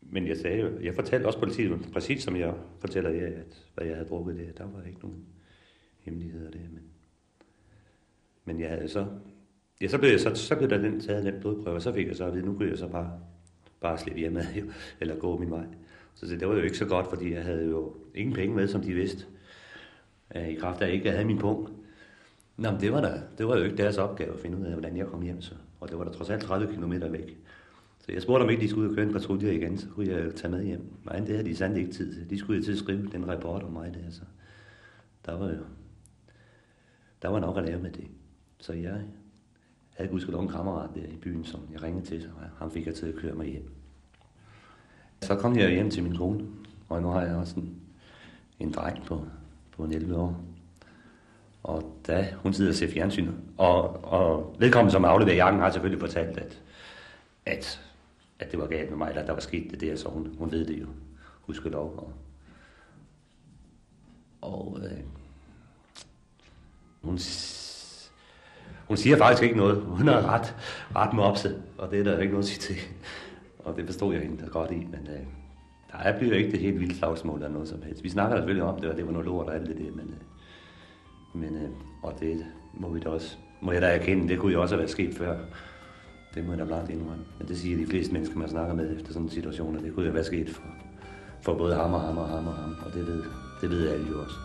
men 0.00 0.26
jeg 0.26 0.36
sagde 0.36 0.60
jo, 0.60 0.80
jeg 0.80 0.94
fortalte 0.94 1.26
også 1.26 1.38
politiet, 1.38 1.88
præcis 1.92 2.22
som 2.22 2.36
jeg 2.36 2.54
fortæller 2.80 3.10
jer, 3.10 3.26
at 3.26 3.66
hvad 3.74 3.86
jeg 3.86 3.96
havde 3.96 4.08
drukket 4.08 4.36
det, 4.36 4.58
der 4.58 4.64
var 4.64 4.82
ikke 4.86 5.00
nogen 5.00 5.24
hemmeligheder 5.98 6.50
der. 6.50 6.58
Men, 6.58 6.82
men 8.44 8.60
jeg 8.60 8.70
havde 8.70 8.88
så, 8.88 9.06
ja, 9.80 9.88
så 9.88 9.98
blev, 9.98 10.10
jeg, 10.10 10.20
så, 10.20 10.34
så 10.34 10.56
blev 10.56 10.70
der 10.70 10.78
den, 10.78 11.00
taget 11.00 11.24
den 11.24 11.40
blodprøve, 11.40 11.76
og 11.76 11.82
så 11.82 11.92
fik 11.92 12.06
jeg 12.06 12.16
så 12.16 12.24
at 12.24 12.34
vide, 12.34 12.46
nu 12.46 12.56
kunne 12.56 12.68
jeg 12.68 12.78
så 12.78 12.88
bare, 12.88 13.20
bare 13.80 13.98
slippe 13.98 14.20
hjemme, 14.20 14.42
eller 15.00 15.18
gå 15.18 15.38
min 15.38 15.50
vej. 15.50 15.64
Så 16.20 16.36
det 16.36 16.48
var 16.48 16.54
jo 16.54 16.62
ikke 16.62 16.78
så 16.78 16.86
godt, 16.86 17.06
fordi 17.06 17.34
jeg 17.34 17.44
havde 17.44 17.68
jo 17.68 17.96
ingen 18.14 18.34
penge 18.34 18.56
med, 18.56 18.68
som 18.68 18.82
de 18.82 18.94
vidste. 18.94 19.24
Øh, 20.36 20.48
I 20.48 20.54
kraft 20.54 20.80
af, 20.80 20.84
at 20.84 20.88
jeg 20.88 20.96
ikke 20.96 21.10
havde 21.10 21.24
min 21.24 21.38
punkt. 21.38 21.72
Nå, 22.56 22.70
men 22.70 22.80
det 22.80 22.92
var, 22.92 23.00
da, 23.00 23.22
det 23.38 23.48
var 23.48 23.56
jo 23.56 23.64
ikke 23.64 23.76
deres 23.76 23.98
opgave 23.98 24.34
at 24.34 24.40
finde 24.40 24.58
ud 24.58 24.64
af, 24.64 24.72
hvordan 24.72 24.96
jeg 24.96 25.06
kom 25.06 25.22
hjem. 25.22 25.40
Så. 25.40 25.54
Og 25.80 25.88
det 25.88 25.98
var 25.98 26.04
der 26.04 26.12
trods 26.12 26.30
alt 26.30 26.42
30 26.42 26.74
km 26.74 26.92
væk. 26.92 27.38
Så 28.00 28.12
jeg 28.12 28.22
spurgte, 28.22 28.42
om 28.42 28.50
ikke 28.50 28.62
de 28.62 28.68
skulle 28.68 28.84
ud 28.84 28.90
og 28.90 28.96
køre 28.96 29.06
en 29.06 29.12
patrulje 29.12 29.54
igen, 29.54 29.78
så 29.78 29.86
kunne 29.88 30.08
jeg 30.08 30.34
tage 30.34 30.50
med 30.50 30.64
hjem. 30.64 30.92
Nej, 31.04 31.18
det 31.18 31.28
havde 31.28 31.44
de 31.44 31.56
sandt 31.56 31.78
ikke 31.78 31.92
tid 31.92 32.14
til. 32.14 32.30
De 32.30 32.38
skulle 32.38 32.58
jo 32.58 32.64
til 32.64 32.72
at 32.72 32.78
skrive 32.78 33.08
den 33.12 33.28
rapport 33.28 33.62
om 33.62 33.72
mig 33.72 33.94
der, 33.94 34.10
så 34.10 34.22
der 35.26 35.38
var 35.38 35.48
jo 35.48 35.58
der 37.22 37.28
var 37.28 37.40
nok 37.40 37.58
at 37.58 37.64
lave 37.64 37.82
med 37.82 37.90
det. 37.90 38.08
Så 38.58 38.72
jeg 38.72 39.04
havde 39.90 40.10
gudskelov 40.10 40.42
en 40.42 40.48
kammerat 40.48 40.90
der 40.94 41.06
i 41.06 41.16
byen, 41.16 41.44
som 41.44 41.60
jeg 41.72 41.82
ringede 41.82 42.06
til, 42.06 42.22
så 42.22 42.28
han 42.58 42.70
fik 42.70 42.86
jeg 42.86 42.94
til 42.94 43.06
at 43.06 43.14
køre 43.14 43.34
mig 43.34 43.46
hjem. 43.46 43.70
Så 45.20 45.36
kom 45.36 45.56
jeg 45.56 45.70
hjem 45.70 45.90
til 45.90 46.02
min 46.02 46.16
kone, 46.16 46.44
og 46.88 47.02
nu 47.02 47.08
har 47.08 47.22
jeg 47.22 47.36
også 47.36 47.54
en, 47.56 47.76
en 48.58 48.72
dreng 48.72 49.04
på, 49.06 49.24
på 49.76 49.84
11 49.84 50.16
år. 50.16 50.40
Og 51.62 51.98
da 52.06 52.34
hun 52.36 52.52
sidder 52.52 52.70
og 52.70 52.74
ser 52.74 52.90
fjernsyn, 52.90 53.32
og, 53.58 54.04
og 54.04 54.56
vedkommende 54.58 54.92
som 54.92 55.04
afleverer 55.04 55.36
jakken, 55.36 55.60
har 55.60 55.70
selvfølgelig 55.70 56.00
fortalt, 56.00 56.38
at, 56.38 56.62
at, 57.46 57.80
at 58.38 58.50
det 58.50 58.58
var 58.58 58.66
galt 58.66 58.90
med 58.90 58.98
mig, 58.98 59.08
eller 59.08 59.20
at 59.20 59.26
der 59.26 59.32
var 59.32 59.40
sket 59.40 59.70
det 59.70 59.80
der, 59.80 59.96
så 59.96 60.08
hun, 60.08 60.34
hun 60.38 60.50
ved 60.50 60.66
det 60.66 60.80
jo, 60.80 60.86
husker 61.40 61.70
lov. 61.70 61.94
Og, 61.96 62.12
og 64.50 64.78
øh, 64.84 64.98
hun, 67.02 67.18
hun 68.88 68.96
siger 68.96 69.16
faktisk 69.16 69.42
ikke 69.42 69.56
noget. 69.56 69.80
Hun 69.82 70.08
har 70.08 70.22
ret, 70.26 70.56
ret 70.96 71.12
mopset, 71.12 71.62
og 71.78 71.90
det 71.90 72.00
er 72.00 72.04
der 72.04 72.18
ikke 72.18 72.32
noget 72.32 72.44
at 72.44 72.50
sige 72.50 72.60
til. 72.60 72.76
Og 73.58 73.76
det 73.76 73.86
forstod 73.86 74.14
jeg 74.14 74.22
hende 74.22 74.46
godt 74.46 74.70
i, 74.70 74.74
men 74.74 75.08
øh, 75.10 75.26
der 75.92 75.98
er 75.98 76.18
blevet 76.18 76.36
ikke 76.36 76.50
det 76.50 76.60
helt 76.60 76.80
vilde 76.80 76.94
slagsmål 76.94 77.38
eller 77.38 77.48
noget 77.48 77.68
som 77.68 77.82
helst. 77.82 78.04
Vi 78.04 78.08
snakker 78.08 78.36
selvfølgelig 78.36 78.64
om 78.64 78.80
det, 78.80 78.90
og 78.90 78.96
det 78.96 79.06
var 79.06 79.12
noget 79.12 79.26
lort 79.26 79.46
og 79.46 79.54
alt 79.54 79.68
det 79.68 79.76
der, 79.76 79.90
men, 79.92 80.14
øh, 80.14 81.40
men 81.40 81.56
øh, 81.56 81.70
og 82.02 82.14
det 82.20 82.46
må 82.74 82.88
vi 82.88 83.00
da 83.00 83.08
også, 83.08 83.36
må 83.60 83.72
jeg 83.72 83.82
da 83.82 83.86
erkende, 83.86 84.28
det 84.28 84.38
kunne 84.38 84.52
jo 84.52 84.62
også 84.62 84.74
have 84.74 84.78
været 84.78 84.90
sket 84.90 85.14
før. 85.14 85.38
Det 86.34 86.44
må 86.44 86.52
jeg 86.52 86.58
da 86.58 86.64
blankt 86.64 86.90
indrømme. 86.90 87.24
Men 87.38 87.48
det 87.48 87.58
siger 87.58 87.76
de 87.76 87.86
fleste 87.86 88.12
mennesker, 88.12 88.38
man 88.38 88.48
snakker 88.48 88.74
med 88.74 88.96
efter 88.96 89.12
sådan 89.12 89.22
en 89.26 89.30
situation, 89.30 89.76
og 89.76 89.82
det 89.82 89.94
kunne 89.94 90.06
jo 90.06 90.12
være 90.12 90.24
sket 90.24 90.50
for, 90.50 90.62
for 91.42 91.54
både 91.54 91.74
ham 91.74 91.94
og 91.94 92.00
ham 92.00 92.18
og 92.18 92.28
ham 92.28 92.46
og 92.46 92.54
ham, 92.54 92.76
og 92.86 92.92
det 92.94 93.06
ved, 93.06 93.22
det 93.60 93.70
ved 93.70 93.88
alle 93.88 94.08
jo 94.08 94.22
også. 94.22 94.36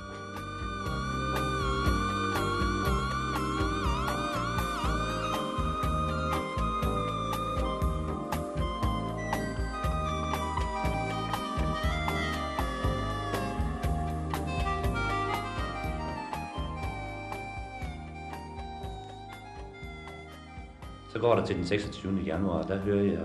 Så 21.33 21.37
går 21.37 21.41
der 21.41 21.47
til 21.47 21.57
den 21.57 21.65
26. 21.65 22.19
januar, 22.25 22.61
der 22.61 22.77
hører 22.77 23.03
jeg... 23.03 23.19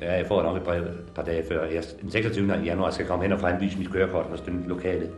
Ja, 0.00 0.12
jeg 0.12 0.26
får 0.26 0.42
et 0.42 0.56
et 0.56 0.62
brev 0.62 0.82
et 0.82 1.12
par 1.14 1.22
dage 1.22 1.44
før. 1.48 1.64
Jeg, 1.64 1.84
den 2.02 2.10
26. 2.10 2.52
januar 2.64 2.90
skal 2.90 3.02
jeg 3.02 3.08
komme 3.08 3.24
hen 3.24 3.32
og 3.32 3.40
fremvise 3.40 3.78
mit 3.78 3.92
kørekort 3.92 4.26
hos 4.26 4.40
den 4.40 4.64
lokale 4.66 5.10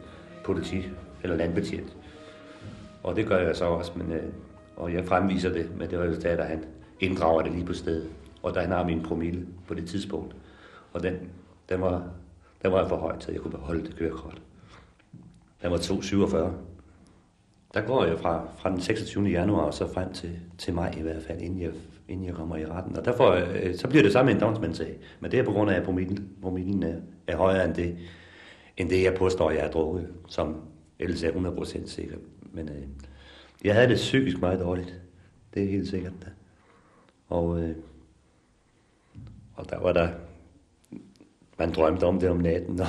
politi 0.44 0.88
eller 1.22 1.36
landbetjent. 1.36 1.96
Og 3.02 3.16
det 3.16 3.26
gør 3.26 3.38
jeg 3.38 3.56
så 3.56 3.64
også, 3.64 3.92
men, 3.94 4.12
øh, 4.12 4.22
og 4.76 4.94
jeg 4.94 5.04
fremviser 5.04 5.52
det 5.52 5.78
med 5.78 5.88
det 5.88 5.98
resultat, 5.98 6.40
at 6.40 6.46
han 6.46 6.64
inddrager 7.00 7.42
det 7.42 7.52
lige 7.52 7.66
på 7.66 7.72
stedet. 7.72 8.10
Og 8.42 8.54
der 8.54 8.60
han 8.60 8.70
har 8.70 8.84
min 8.84 9.02
promille 9.02 9.46
på 9.68 9.74
det 9.74 9.88
tidspunkt. 9.88 10.36
Og 10.92 11.02
den, 11.02 11.14
den, 11.68 11.80
var, 11.80 12.02
den 12.62 12.72
var 12.72 12.88
for 12.88 12.96
højt, 12.96 13.24
så 13.24 13.32
jeg 13.32 13.40
kunne 13.40 13.58
beholde 13.58 13.86
det 13.86 13.96
kørekort. 13.96 14.42
Den 15.62 15.70
var 15.70 15.78
2,47. 15.78 16.50
Der 17.74 17.80
går 17.80 18.04
jeg 18.04 18.18
fra, 18.18 18.48
fra 18.58 18.70
den 18.70 18.80
26. 18.80 19.24
januar 19.24 19.62
og 19.62 19.74
så 19.74 19.92
frem 19.92 20.12
til, 20.12 20.38
til 20.58 20.74
maj 20.74 20.94
i 20.98 21.02
hvert 21.02 21.22
fald, 21.22 21.40
inden 21.40 21.60
jeg, 21.60 21.70
inden 22.08 22.26
jeg 22.26 22.34
kommer 22.34 22.56
i 22.56 22.66
retten. 22.66 22.96
Og 22.96 23.04
derfor, 23.04 23.30
øh, 23.30 23.76
så 23.76 23.88
bliver 23.88 24.02
det 24.02 24.12
samme 24.12 24.30
en 24.30 24.40
domsmandsag. 24.40 24.98
Men 25.20 25.30
det 25.30 25.38
er 25.38 25.44
på 25.44 25.52
grund 25.52 25.70
af, 25.70 25.74
at 25.74 25.82
promillen, 25.82 26.28
promillen 26.42 26.82
er, 26.82 26.96
er 27.26 27.36
højere 27.36 27.64
end 27.64 27.74
det, 27.74 27.98
end 28.76 28.90
det, 28.90 29.02
jeg 29.02 29.14
påstår, 29.14 29.50
jeg 29.50 29.62
har 29.62 29.70
drukket, 29.70 30.08
som 30.28 30.62
ellers 30.98 31.22
er 31.22 31.30
100% 31.30 31.86
sikker. 31.86 32.16
Men 32.52 32.68
øh, 32.68 32.82
jeg 33.64 33.74
havde 33.74 33.88
det 33.88 33.96
psykisk 33.96 34.40
meget 34.40 34.60
dårligt. 34.60 35.00
Det 35.54 35.62
er 35.62 35.68
helt 35.68 35.88
sikkert. 35.88 36.12
Da. 36.22 36.26
Og, 37.28 37.62
øh, 37.62 37.76
og 39.54 39.70
der 39.70 39.78
var 39.78 39.92
der, 39.92 40.08
man 41.58 41.72
drømte 41.72 42.04
om 42.04 42.20
det 42.20 42.30
om 42.30 42.36
natten, 42.36 42.80
og, 42.80 42.88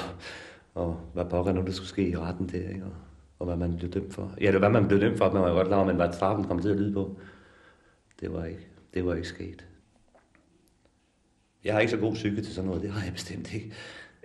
og 0.73 0.99
hvad 1.13 1.25
pokker 1.25 1.53
nu, 1.53 1.61
der 1.61 1.71
skulle 1.71 1.89
ske 1.89 2.09
i 2.09 2.17
retten 2.17 2.49
der, 2.49 2.69
ikke? 2.69 2.85
Og, 2.85 2.91
og 3.41 3.47
hvad 3.47 3.57
man 3.57 3.77
blev 3.77 3.91
dømt 3.91 4.13
for. 4.13 4.33
Ja, 4.41 4.45
det 4.45 4.53
var, 4.53 4.59
hvad 4.59 4.81
man 4.81 4.87
blev 4.87 5.01
dømt 5.01 5.17
for, 5.17 5.31
man 5.31 5.41
var 5.41 5.53
godt 5.53 5.67
klar 5.67 5.83
men 5.83 5.95
hvad 5.95 6.13
straffen 6.13 6.45
kom 6.45 6.61
til 6.61 6.69
at 6.69 6.77
lyde 6.77 6.93
på. 6.93 7.17
Det 8.19 8.33
var 8.33 8.45
ikke, 8.45 8.67
det 8.93 9.05
var 9.05 9.13
ikke 9.13 9.27
sket. 9.27 9.67
Jeg 11.63 11.73
har 11.73 11.79
ikke 11.79 11.91
så 11.91 11.97
god 11.97 12.13
psyke 12.13 12.41
til 12.41 12.53
sådan 12.53 12.67
noget, 12.67 12.81
det 12.81 12.91
har 12.91 13.03
jeg 13.03 13.13
bestemt 13.13 13.53
ikke. 13.53 13.73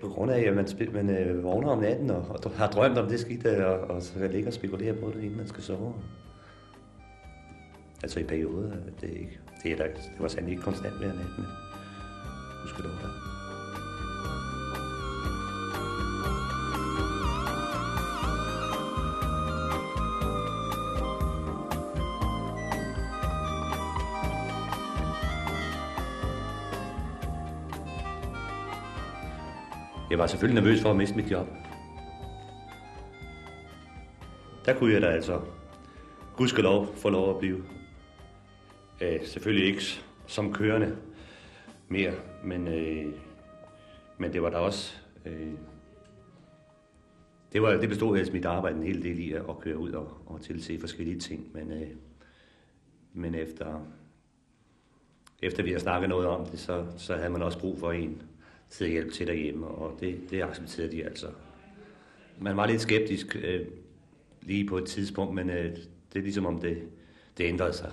På 0.00 0.08
grund 0.08 0.30
af, 0.30 0.40
at 0.40 0.54
man, 0.54 0.66
man 0.92 1.11
øh, 1.11 1.44
vågner 1.44 1.68
om 1.68 1.78
natten 1.78 2.11
og, 2.11 2.40
og 2.44 2.50
har 2.50 2.70
drømt 2.70 2.99
om 2.99 3.08
det 3.08 3.20
skidt, 3.20 3.46
øh, 3.46 3.66
og, 3.66 3.78
og 3.78 4.02
så 4.02 4.18
kan 4.18 4.30
ligge 4.30 4.49
og 4.49 4.52
spekulere 4.52 4.94
på 4.94 5.06
det, 5.14 5.23
inden 5.23 5.37
man 5.37 5.49
skal 5.49 5.62
sove. 5.62 5.94
Altså 8.02 8.20
i 8.20 8.25
perioder, 8.25 8.70
det, 9.00 9.11
er 9.11 9.18
ikke, 9.18 9.40
det, 9.62 9.73
er 9.73 9.76
der, 9.76 9.85
det 9.85 10.12
var 10.18 10.28
sandelig 10.28 10.52
ikke 10.52 10.62
konstant 10.62 10.99
hver 10.99 11.06
nat, 11.06 11.38
men 11.38 11.46
husk 12.62 12.76
det 12.76 12.85
der. 12.85 13.35
Jeg 30.16 30.20
var 30.20 30.26
selvfølgelig 30.26 30.62
nervøs 30.62 30.82
for 30.82 30.90
at 30.90 30.96
miste 30.96 31.16
mit 31.16 31.30
job. 31.30 31.46
Der 34.64 34.78
kunne 34.78 34.92
jeg 34.92 35.02
da 35.02 35.06
altså, 35.06 35.40
gudskelov, 36.37 36.94
få 36.94 37.11
lov 37.11 37.30
at 37.30 37.38
blive. 37.38 37.64
Øh, 39.00 39.26
selvfølgelig 39.26 39.66
ikke 39.66 39.82
som 40.26 40.52
kørende 40.52 40.96
mere, 41.88 42.12
men, 42.44 42.68
øh, 42.68 43.12
men 44.18 44.32
det 44.32 44.42
var 44.42 44.50
da 44.50 44.56
også... 44.56 44.96
Øh, 45.26 45.52
det, 47.52 47.62
var, 47.62 47.70
det 47.70 47.88
bestod 47.88 48.18
af 48.18 48.25
mit 48.32 48.44
arbejde 48.44 48.76
en 48.76 48.82
hel 48.82 49.02
del 49.02 49.18
i 49.18 49.32
at 49.32 49.58
køre 49.61 49.78
ud 49.78 49.90
og, 49.90 50.08
og 50.26 50.40
tilse 50.40 50.80
forskellige 50.80 51.18
ting, 51.18 51.50
men, 51.54 51.73
øh, 51.73 51.88
men 53.12 53.35
efter, 53.35 53.80
efter 55.42 55.62
vi 55.62 55.73
har 55.73 55.78
snakket 55.78 56.08
noget 56.08 56.26
om 56.26 56.46
det, 56.46 56.58
så, 56.58 56.87
så 56.96 57.16
havde 57.16 57.30
man 57.30 57.42
også 57.42 57.58
brug 57.61 57.78
for 57.78 57.92
en, 57.92 58.23
til 58.70 58.85
at 58.85 58.90
hjælpe 58.90 59.11
til 59.11 59.26
derhjemme, 59.26 59.66
og 59.66 59.96
det, 60.00 60.20
det 60.30 60.42
accepterede 60.42 60.92
de 60.92 61.04
altså. 61.04 61.26
Man 62.38 62.56
var 62.56 62.66
lidt 62.66 62.80
skeptisk 62.80 63.37
øh, 63.42 63.66
lige 64.42 64.66
på 64.66 64.78
et 64.78 64.85
tidspunkt, 64.85 65.35
men 65.35 65.50
øh, 65.50 65.76
det 66.12 66.18
er 66.18 66.23
ligesom 66.23 66.46
om 66.46 66.58
det, 66.58 66.82
det 67.38 67.44
ændrede 67.44 67.73
sig. 67.73 67.92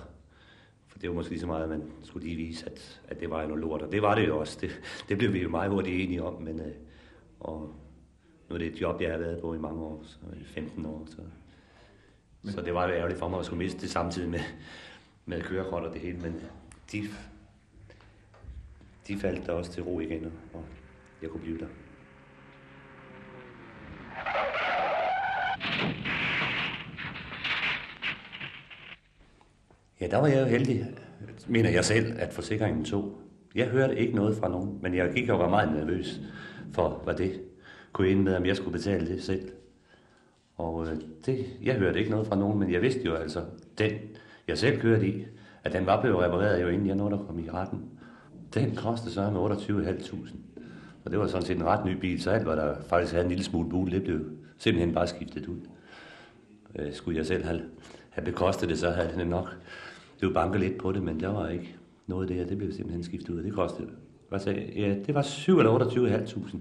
For 0.86 0.98
det 0.98 1.08
var 1.08 1.14
måske 1.14 1.30
lige 1.30 1.40
så 1.40 1.46
meget, 1.46 1.62
at 1.62 1.68
man 1.68 1.82
skulle 2.02 2.26
lige 2.26 2.36
vise, 2.36 2.66
at, 2.66 3.00
at 3.08 3.20
det 3.20 3.30
var 3.30 3.46
noget 3.46 3.60
lort, 3.60 3.82
og 3.82 3.92
det 3.92 4.02
var 4.02 4.14
det 4.14 4.26
jo 4.26 4.38
også. 4.38 4.58
Det, 4.60 4.80
det 5.08 5.18
blev 5.18 5.32
vi 5.32 5.42
jo 5.42 5.48
meget 5.48 5.70
hurtigt 5.70 6.00
enige 6.00 6.22
om, 6.22 6.42
men 6.42 6.60
øh, 6.60 6.72
og 7.40 7.74
nu 8.48 8.54
er 8.54 8.58
det 8.58 8.66
et 8.66 8.80
job, 8.80 9.00
jeg 9.00 9.10
har 9.10 9.18
været 9.18 9.40
på 9.40 9.54
i 9.54 9.58
mange 9.58 9.82
år, 9.82 10.02
så 10.04 10.18
15 10.44 10.86
år, 10.86 11.06
så, 11.10 11.16
men... 12.42 12.52
så 12.52 12.60
det 12.60 12.74
var 12.74 12.88
ærgerligt 12.88 13.18
for 13.18 13.28
mig 13.28 13.38
at 13.38 13.46
skulle 13.46 13.64
miste 13.64 13.80
det 13.80 13.90
samtidig 13.90 14.30
med, 14.30 14.40
med 15.26 15.42
kørekort 15.42 15.82
og 15.82 15.92
det 15.92 16.00
hele, 16.00 16.18
men 16.18 16.40
de 16.92 17.08
de 19.08 19.18
faldt 19.18 19.46
der 19.46 19.52
også 19.52 19.72
til 19.72 19.82
ro 19.82 20.00
igen, 20.00 20.32
og 20.52 20.64
jeg 21.22 21.30
kunne 21.30 21.40
blive 21.40 21.58
der. 21.58 21.66
Ja, 30.00 30.06
der 30.06 30.18
var 30.18 30.26
jeg 30.26 30.40
jo 30.40 30.46
heldig, 30.46 30.86
mener 31.48 31.70
jeg 31.70 31.84
selv, 31.84 32.12
at 32.18 32.32
forsikringen 32.32 32.84
tog. 32.84 33.18
Jeg 33.54 33.66
hørte 33.66 33.98
ikke 33.98 34.16
noget 34.16 34.36
fra 34.36 34.48
nogen, 34.48 34.78
men 34.82 34.94
jeg 34.94 35.12
gik 35.14 35.28
og 35.28 35.38
var 35.38 35.48
meget 35.48 35.72
nervøs 35.72 36.20
for, 36.72 37.00
hvad 37.04 37.14
det 37.14 37.40
kunne 37.92 38.08
ende 38.08 38.22
med, 38.22 38.36
om 38.36 38.46
jeg 38.46 38.56
skulle 38.56 38.72
betale 38.72 39.08
det 39.08 39.22
selv. 39.22 39.52
Og 40.56 40.86
øh, 40.86 40.96
det, 41.26 41.46
jeg 41.62 41.74
hørte 41.74 41.98
ikke 41.98 42.10
noget 42.10 42.26
fra 42.26 42.36
nogen, 42.36 42.58
men 42.58 42.72
jeg 42.72 42.82
vidste 42.82 43.02
jo 43.04 43.14
altså, 43.14 43.44
den 43.78 43.92
jeg 44.48 44.58
selv 44.58 44.80
kørte 44.80 45.08
i, 45.08 45.26
at 45.64 45.72
den 45.72 45.86
var 45.86 46.00
blevet 46.00 46.18
repareret 46.18 46.62
jo 46.62 46.68
inden 46.68 46.86
jeg 46.86 46.96
nåede 46.96 47.14
at 47.14 47.26
komme 47.26 47.42
i 47.42 47.50
retten. 47.50 47.90
Den 48.54 48.76
kostede 48.76 49.12
så 49.12 49.30
med 49.30 49.40
28.500. 49.40 50.36
Og 51.04 51.10
det 51.10 51.18
var 51.18 51.26
sådan 51.26 51.46
set 51.46 51.56
en 51.56 51.64
ret 51.64 51.84
ny 51.84 51.92
bil, 51.92 52.22
så 52.22 52.30
alt, 52.30 52.44
hvad 52.44 52.56
der 52.56 52.74
faktisk 52.88 53.12
havde 53.12 53.24
en 53.24 53.30
lille 53.30 53.44
smule 53.44 53.68
bule, 53.68 53.90
det 53.90 54.02
blev 54.02 54.20
simpelthen 54.58 54.94
bare 54.94 55.06
skiftet 55.06 55.46
ud. 55.46 55.58
Øh, 56.78 56.92
skulle 56.92 57.18
jeg 57.18 57.26
selv 57.26 57.44
have, 57.44 57.62
have 58.10 58.24
bekostet 58.24 58.68
det, 58.68 58.78
så 58.78 58.90
havde 58.90 59.12
det 59.18 59.26
nok 59.26 59.56
det 60.20 60.34
var 60.34 60.42
banket 60.42 60.60
lidt 60.60 60.78
på 60.78 60.92
det, 60.92 61.02
men 61.02 61.20
der 61.20 61.28
var 61.28 61.48
ikke 61.48 61.76
noget 62.06 62.28
der. 62.28 62.46
Det 62.46 62.58
blev 62.58 62.72
simpelthen 62.72 63.04
skiftet 63.04 63.30
ud. 63.30 63.42
Det 63.42 63.52
kostede, 63.52 63.88
hvad 64.28 64.38
sagde, 64.38 64.72
ja, 64.76 64.94
det 65.06 65.14
var 65.14 65.22
7 65.22 65.58
eller 65.58 65.78
28.500, 65.78 66.56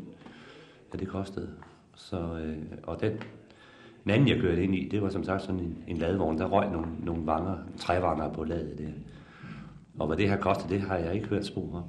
ja, 0.93 0.97
det 0.97 1.07
kostede. 1.07 1.49
Så, 1.95 2.17
øh, 2.17 2.57
og 2.83 3.01
den, 3.01 3.11
den 4.03 4.11
anden, 4.11 4.27
jeg 4.27 4.39
kørte 4.41 4.63
ind 4.63 4.75
i, 4.75 4.89
det 4.89 5.01
var 5.01 5.09
som 5.09 5.23
sagt 5.23 5.41
sådan 5.41 5.59
en, 5.59 5.83
en 5.87 5.97
ladvogn. 5.97 6.37
Der 6.37 6.45
røg 6.45 6.71
nogle, 6.71 6.87
nogle 7.03 7.25
vanger, 7.25 7.57
trævanger 7.77 8.33
på 8.33 8.43
ladet 8.43 8.77
der. 8.77 8.89
Og 9.99 10.07
hvad 10.07 10.17
det 10.17 10.29
her 10.29 10.37
kostede, 10.37 10.73
det 10.73 10.81
har 10.81 10.97
jeg 10.97 11.15
ikke 11.15 11.27
hørt 11.27 11.45
spor 11.45 11.75
om. 11.75 11.83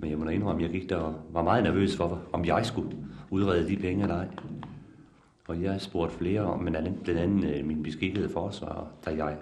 Men 0.00 0.10
jeg 0.10 0.18
må 0.18 0.24
da 0.24 0.30
indrømme, 0.30 0.64
at 0.64 0.72
jeg 0.72 0.80
gik 0.80 0.90
der 0.90 0.96
og 0.96 1.14
var 1.30 1.42
meget 1.42 1.64
nervøs 1.64 1.96
for, 1.96 2.22
om 2.32 2.44
jeg 2.44 2.66
skulle 2.66 2.96
udrede 3.30 3.68
de 3.68 3.76
penge 3.76 4.02
eller 4.02 4.16
ej. 4.16 4.28
Og 5.48 5.62
jeg 5.62 5.80
spurgte 5.80 6.16
flere 6.16 6.40
om, 6.40 6.62
men 6.62 6.72
blandt 7.04 7.20
andet 7.20 7.54
øh, 7.54 7.64
min 7.64 7.82
beskikkede 7.82 8.28
forsvar, 8.28 8.90
da 9.04 9.10
jeg, 9.10 9.36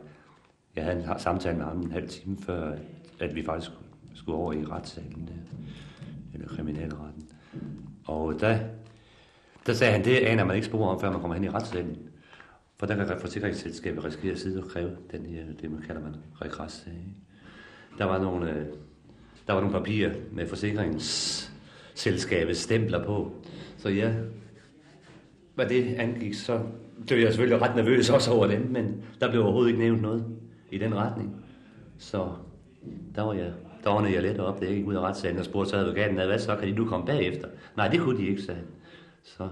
jeg 0.77 0.85
havde 0.85 1.03
en 1.03 1.19
samtale 1.19 1.57
med 1.57 1.65
ham 1.65 1.81
en 1.81 1.93
halv 1.93 2.09
time 2.09 2.37
før, 2.39 2.77
at, 3.21 3.35
vi 3.35 3.45
faktisk 3.45 3.73
skulle 4.15 4.39
over 4.39 4.53
i 4.53 4.65
retssalen 4.65 5.29
der, 5.29 5.57
eller 6.35 6.49
kriminalretten. 6.49 7.29
Og 8.05 8.41
der, 8.41 8.59
der 9.67 9.73
sagde 9.73 9.93
han, 9.93 10.05
det 10.05 10.17
aner 10.17 10.45
man 10.45 10.57
ikke 10.57 10.67
spor 10.67 10.89
om, 10.89 11.01
før 11.01 11.11
man 11.11 11.21
kommer 11.21 11.35
hen 11.35 11.45
i 11.45 11.49
retssalen. 11.49 11.99
For 12.77 12.87
der 12.87 13.07
kan 13.07 13.21
forsikringsselskabet 13.21 14.05
risikere 14.05 14.33
at 14.33 14.39
sidde 14.39 14.63
og 14.63 14.71
kræve 14.71 14.97
den 15.13 15.27
her, 15.27 15.45
det 15.61 15.71
man 15.71 15.83
kalder 15.83 16.03
man 16.03 16.17
regress. 16.35 16.89
Der 17.99 18.05
var 18.05 18.19
nogle, 18.19 18.51
øh, 18.51 18.67
der 19.47 19.53
var 19.53 19.61
nogle 19.61 19.79
papirer 19.79 20.15
med 20.33 20.47
forsikringsselskabets 20.47 22.61
stempler 22.61 23.05
på. 23.05 23.33
Så 23.77 23.89
ja, 23.89 24.13
hvad 25.55 25.67
det 25.67 25.95
angik, 25.95 26.35
så 26.35 26.61
blev 27.07 27.19
jeg 27.19 27.29
selvfølgelig 27.29 27.63
ret 27.63 27.77
nervøs 27.77 28.11
også 28.11 28.31
over 28.31 28.47
den, 28.47 28.73
men 28.73 29.05
der 29.21 29.31
blev 29.31 29.43
overhovedet 29.43 29.69
ikke 29.69 29.83
nævnt 29.83 30.03
noget 30.03 30.25
i 30.71 30.79
den 30.79 30.95
retning. 30.95 31.45
Så 31.99 32.29
der 33.15 33.23
var 33.23 33.33
jeg, 33.33 33.53
der 33.85 33.91
var 33.91 34.07
jeg 34.07 34.23
let 34.23 34.41
op, 34.41 34.61
det 34.61 34.69
ikke 34.69 34.87
ud 34.87 34.95
af 34.95 35.01
retssagen, 35.01 35.39
og 35.39 35.45
spurgte 35.45 35.71
så 35.71 35.77
advokaten, 35.77 36.15
hvad 36.15 36.39
så, 36.39 36.57
kan 36.57 36.69
de 36.69 36.75
nu 36.75 36.85
komme 36.85 37.07
bagefter? 37.07 37.49
Nej, 37.77 37.89
det 37.89 38.01
kunne 38.01 38.19
de 38.19 38.27
ikke, 38.27 38.43
sagde 38.43 38.61
Så 39.23 39.49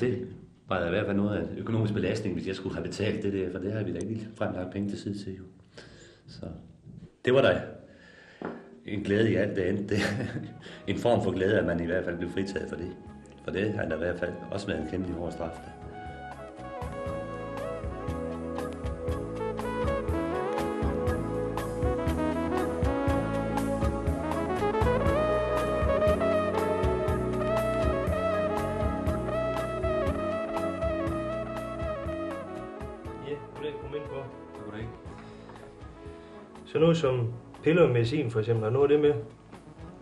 det 0.00 0.28
var 0.68 0.86
i 0.86 0.90
hvert 0.90 1.06
fald 1.06 1.16
noget 1.16 1.36
af 1.36 1.42
en 1.42 1.58
økonomisk 1.58 1.94
belastning, 1.94 2.34
hvis 2.34 2.46
jeg 2.46 2.56
skulle 2.56 2.74
have 2.74 2.86
betalt 2.86 3.22
det 3.22 3.32
der, 3.32 3.50
for 3.50 3.58
det 3.58 3.72
har 3.72 3.82
vi 3.82 3.92
da 3.92 3.98
ikke 3.98 4.28
fremlagt 4.34 4.72
penge 4.72 4.88
til 4.88 4.98
side 4.98 5.24
til. 5.24 5.36
Jo. 5.36 5.42
Så 6.32 6.46
det 7.24 7.34
var 7.34 7.42
der 7.42 7.60
en 8.86 9.00
glæde 9.00 9.32
i 9.32 9.34
alt 9.34 9.56
det 9.56 9.62
andet. 9.62 9.88
Det, 9.88 9.98
en 10.86 10.98
form 10.98 11.22
for 11.22 11.30
glæde, 11.30 11.58
at 11.58 11.64
man 11.64 11.80
i 11.80 11.86
hvert 11.86 12.04
fald 12.04 12.16
blev 12.16 12.30
fritaget 12.30 12.68
for 12.68 12.76
det. 12.76 12.96
For 13.44 13.50
det 13.50 13.74
har 13.74 13.84
der 13.84 13.94
i 13.94 13.98
hvert 13.98 14.18
fald 14.18 14.32
også 14.50 14.66
været 14.66 14.82
en 14.82 14.88
kæmpe 14.90 15.12
hård 15.12 15.32
straf. 15.32 15.50
Der. 15.50 15.82
Så 36.72 36.78
noget 36.78 36.96
som 36.96 37.32
piller 37.62 37.82
og 37.82 37.90
medicin 37.90 38.30
for 38.30 38.38
eksempel, 38.38 38.64
har 38.64 38.70
noget 38.70 38.90
af 38.90 38.98
det 38.98 39.00
med? 39.00 39.22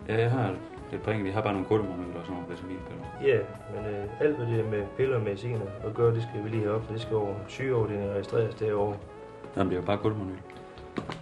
Ja, 0.09 0.21
jeg 0.21 0.31
har 0.31 0.55
det 0.91 1.03
bringer, 1.03 1.25
vi 1.25 1.31
har 1.31 1.43
bare 1.43 1.53
nogle 1.53 1.69
kuldemonoler 1.69 2.19
og 2.19 2.25
sådan 2.25 2.35
nogle 2.35 2.51
vitaminpiller. 2.51 3.05
Ja, 3.25 3.39
men 3.75 3.95
øh, 3.95 4.21
alt 4.21 4.37
hvad 4.37 4.47
det 4.47 4.61
er 4.61 4.71
med 4.71 4.83
piller 4.97 5.17
og 5.17 5.23
mediciner 5.23 5.61
at 5.85 5.95
gøre, 5.95 6.15
det 6.15 6.23
skal 6.23 6.45
vi 6.45 6.49
lige 6.49 6.63
have 6.63 6.75
op, 6.75 6.85
for 6.85 6.93
det 6.93 7.03
skal 7.03 7.17
over 7.17 7.35
sygeafdelingen 7.49 8.11
registreres 8.11 8.55
derovre. 8.55 8.97
Jamen, 9.57 9.71
det 9.71 9.77
er 9.77 9.81
jo 9.81 9.87
bare 9.87 9.99
kuldemonoler. 9.99 10.39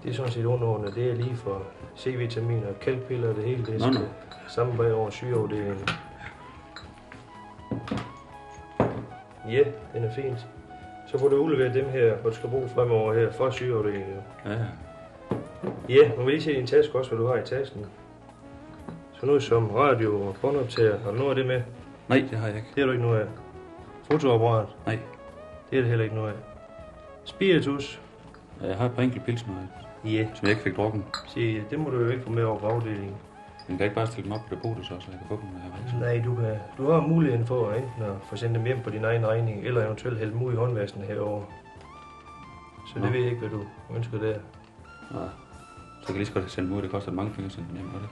Det 0.02 0.11
er 0.11 0.14
sådan 0.14 0.32
set 0.32 0.44
underordnet. 0.44 0.94
Det 0.94 1.11
er 1.11 1.14
lige 1.14 1.37
for 1.37 1.62
C-vitaminer, 1.96 2.72
kalkpiller 2.80 3.28
og 3.28 3.37
det 3.37 3.44
hele. 3.44 3.66
Det 3.66 3.80
skal 3.80 3.94
nå. 3.94 4.00
sammenbage 4.48 4.94
over 4.94 5.11
sygeafdelingen. 5.11 5.88
Ja, 9.48 9.64
den 9.94 10.04
er 10.04 10.14
fint. 10.14 10.46
Så 11.06 11.18
får 11.18 11.28
du 11.28 11.37
udleveret 11.37 11.74
dem 11.74 11.88
her, 11.88 12.16
hvor 12.16 12.30
du 12.30 12.37
skal 12.37 12.50
bruge 12.50 12.68
fremover 12.68 13.14
her 13.14 13.32
for 13.32 13.50
sygeafdelingen. 13.50 14.16
Ja, 14.44 14.52
ja. 14.52 14.66
Ja, 15.88 16.09
man 16.16 16.27
vil 16.27 16.35
lige 16.35 16.42
se 16.42 16.55
din 16.55 16.66
taske 16.66 16.98
også, 16.98 17.11
hvad 17.11 17.18
du 17.18 17.27
har 17.27 17.37
i 17.37 17.44
tasken. 17.44 17.87
Så 19.12 19.27
noget 19.27 19.42
som 19.42 19.70
radio 19.70 20.20
og 20.22 20.37
båndoptager, 20.42 20.98
har 20.98 21.11
du 21.11 21.16
noget 21.16 21.31
af 21.31 21.37
det 21.37 21.46
med? 21.46 21.62
Nej, 22.09 22.24
det 22.31 22.38
har 22.38 22.46
jeg 22.46 22.57
ikke. 22.57 22.68
Det 22.74 22.79
har 22.81 22.87
du 22.87 22.92
ikke 22.92 23.05
noget 23.05 23.20
af. 23.20 23.27
Fotoapparat? 24.11 24.66
Nej. 24.87 24.98
Det 25.70 25.77
er 25.77 25.81
det 25.81 25.88
heller 25.90 26.05
ikke 26.05 26.16
noget 26.16 26.29
af. 26.31 26.37
Spiritus? 27.24 28.01
Jeg 28.62 28.77
har 28.77 28.87
et 28.87 28.92
par 28.92 29.03
enkelte 29.03 29.27
pilsner, 29.27 29.55
Ja. 30.05 30.27
som 30.35 30.42
jeg 30.42 30.51
ikke 30.51 30.62
fik 30.62 30.77
drukken. 30.77 31.05
Se, 31.27 31.62
det 31.70 31.79
må 31.79 31.90
du 31.90 32.01
jo 32.01 32.09
ikke 32.09 32.22
få 32.24 32.31
med 32.31 32.44
over 32.44 32.59
på 32.59 32.66
afdelingen. 32.66 33.14
Men 33.68 33.77
kan 33.77 33.79
jeg 33.79 33.85
ikke 33.85 33.94
bare 33.94 34.07
stille 34.07 34.24
dem 34.24 34.33
op 34.33 34.40
på 34.48 34.55
depotet 34.55 34.87
så, 34.87 34.94
så 35.01 35.07
jeg 35.11 35.18
kan 35.18 35.29
få 35.29 35.35
dem, 35.42 35.44
når 35.53 35.61
jeg 35.64 35.72
rejser? 35.83 35.98
Nej, 36.01 36.22
du, 36.24 36.35
kan, 36.35 36.57
du 36.79 36.90
har 36.90 37.01
muligheden 37.01 37.46
for 37.46 37.68
at 37.68 37.77
enten 37.77 38.03
at 38.03 38.12
få 38.31 38.37
sendt 38.37 38.55
dem 38.55 38.64
hjem 38.64 38.79
på 38.85 38.90
din 38.90 39.05
egen 39.05 39.27
regning, 39.27 39.64
eller 39.66 39.85
eventuelt 39.85 40.18
hælde 40.18 40.33
dem 40.33 40.42
ud 40.42 40.53
i 40.53 40.57
håndvasken 40.57 41.03
herover. 41.03 41.42
Så 42.88 42.92
det 42.94 43.03
Nå. 43.03 43.09
ved 43.11 43.18
jeg 43.20 43.27
ikke, 43.31 43.40
hvad 43.40 43.51
du 43.51 43.64
ønsker 43.96 44.18
der. 44.18 44.35
Nej. 45.11 45.29
Så 46.00 46.06
kan 46.06 46.14
jeg 46.14 46.18
lige 46.18 46.26
så 46.26 46.32
godt 46.32 46.50
sende 46.50 46.68
dem 46.68 46.76
ud. 46.78 46.82
Det 46.82 46.90
koster 46.90 47.12
mange 47.12 47.32
penge 47.32 47.46
at 47.46 47.52
sende 47.52 47.68
dem 47.68 47.76
hjem, 47.76 47.88
det? 47.90 48.08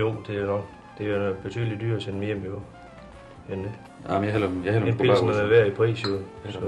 Jo, 0.00 0.14
det 0.26 0.36
er 0.42 0.46
nok. 0.46 0.64
Det 0.98 1.06
er 1.10 1.34
betydeligt 1.42 1.80
dyrt 1.80 1.96
at 1.96 2.02
sende 2.02 2.18
dem 2.18 2.26
hjem, 2.26 2.44
jo. 2.44 2.60
En, 3.54 3.66
Ja, 4.08 4.14
men 4.14 4.24
jeg 4.24 4.32
hælder 4.32 4.48
dem, 4.48 4.64
jeg 4.64 4.72
hælder 4.72 4.86
en 4.86 4.92
dem 4.92 4.98
sgu 4.98 5.06
bare 5.06 5.16
pilsen 5.16 5.28
ud. 5.28 5.34
er 5.34 5.46
værd 5.48 5.66
i 5.66 5.70
pris, 5.70 6.04
jo. 6.04 6.18
Så 6.50 6.60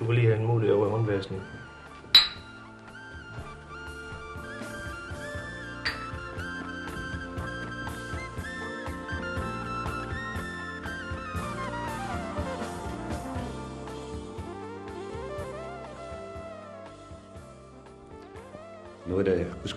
du 0.00 0.04
kan 0.04 0.14
lige 0.14 0.26
have 0.26 0.38
en 0.40 0.46
mulighed 0.46 0.76
over 0.76 0.86
i 0.86 0.90
håndvasken. 0.90 1.36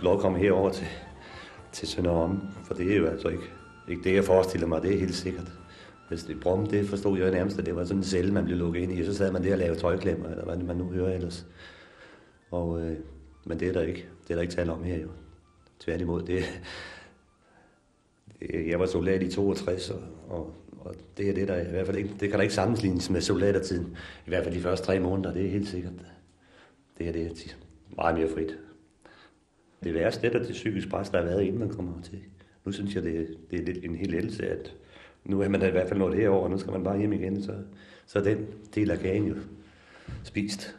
Lov 0.04 0.14
at 0.14 0.20
komme 0.20 0.40
herover 0.40 0.70
til, 0.70 0.88
til 1.72 1.88
Sønderom, 1.88 2.42
for 2.64 2.74
det 2.74 2.92
er 2.92 2.98
jo 2.98 3.08
altså 3.08 3.28
ikke, 3.28 3.44
ikke 3.88 4.04
det, 4.04 4.16
jeg 4.16 4.24
forestiller 4.24 4.68
mig, 4.68 4.82
det 4.82 4.94
er 4.94 5.00
helt 5.00 5.16
sikkert. 5.16 5.52
Hvis 6.10 6.24
det 6.24 6.40
brum, 6.40 6.66
det 6.66 6.90
forstod 6.90 7.20
jeg 7.20 7.32
nærmest, 7.32 7.60
at 7.60 7.66
det 7.66 7.76
var 7.76 7.84
sådan 7.84 7.98
en 7.98 8.04
celle, 8.04 8.34
man 8.34 8.46
blev 8.46 8.58
lukket 8.58 8.82
ind 8.82 8.92
i, 8.92 9.06
så 9.06 9.14
sad 9.14 9.32
man 9.32 9.44
der 9.44 9.54
og 9.54 9.60
lavede 9.60 9.80
tøjklemmer, 9.80 10.30
eller 10.30 10.46
hvad 10.46 10.58
man 10.58 10.76
nu 10.76 10.90
hører 10.90 11.14
ellers. 11.14 11.46
Og, 12.52 12.82
øh, 12.82 12.98
men 13.46 13.60
det 13.60 13.68
er 13.68 13.74
der 13.74 13.82
ikke, 13.82 14.06
det 14.24 14.30
er 14.30 14.36
der 14.36 14.42
ikke 14.42 14.54
tale 14.54 14.72
om 14.72 14.84
her 14.84 14.98
jo. 14.98 15.08
Tværtimod, 15.80 16.22
det, 16.22 16.44
det 18.40 18.68
jeg 18.70 18.80
var 18.80 18.86
soldat 18.86 19.24
i 19.24 19.32
62, 19.32 19.90
og, 19.90 20.02
og, 20.30 20.54
og 20.80 20.96
det 21.18 21.30
er 21.30 21.34
det, 21.34 21.48
der 21.48 21.62
i 21.62 21.70
hvert 21.70 21.86
fald 21.86 21.98
ikke, 21.98 22.10
det 22.20 22.30
kan 22.30 22.32
der 22.32 22.42
ikke 22.42 22.54
sammenlignes 22.54 23.10
med 23.10 23.22
soldatertiden. 23.22 23.98
I 24.26 24.30
hvert 24.30 24.44
fald 24.44 24.56
de 24.56 24.62
første 24.62 24.86
tre 24.86 25.00
måneder, 25.00 25.34
det 25.34 25.46
er 25.46 25.50
helt 25.50 25.68
sikkert. 25.68 25.94
Det 26.98 27.06
her 27.06 27.14
det 27.14 27.22
er 27.22 27.56
meget 27.96 28.18
mere 28.18 28.30
frit. 28.30 28.58
Det 29.84 29.94
værste 29.94 30.28
er 30.28 30.32
det 30.32 30.52
psykisk 30.52 30.90
pres, 30.90 31.10
der 31.10 31.18
har 31.18 31.26
været, 31.26 31.42
inden 31.42 31.60
man 31.60 31.70
kommer 31.70 32.02
til. 32.02 32.20
Nu 32.66 32.72
synes 32.72 32.96
jeg, 32.96 33.04
det, 33.04 33.38
det 33.52 33.60
er 33.60 33.64
lidt 33.64 33.86
en 33.86 33.96
hel 33.96 34.10
ledelse, 34.10 34.50
at 34.50 34.76
nu 35.26 35.42
er 35.42 35.50
man 35.50 35.60
da 35.60 35.68
i 35.68 35.72
hvert 35.72 35.88
fald 35.88 36.00
nået 36.00 36.18
herover, 36.18 36.44
og 36.44 36.50
nu 36.50 36.58
skal 36.58 36.72
man 36.72 36.84
bare 36.84 36.98
hjem 36.98 37.14
igen, 37.14 37.44
så, 37.44 37.54
så 38.06 38.22
den 38.22 38.48
del 38.76 38.92
af 38.92 39.00
kagen 39.00 39.28
jo 39.28 39.36
spist. 40.24 40.76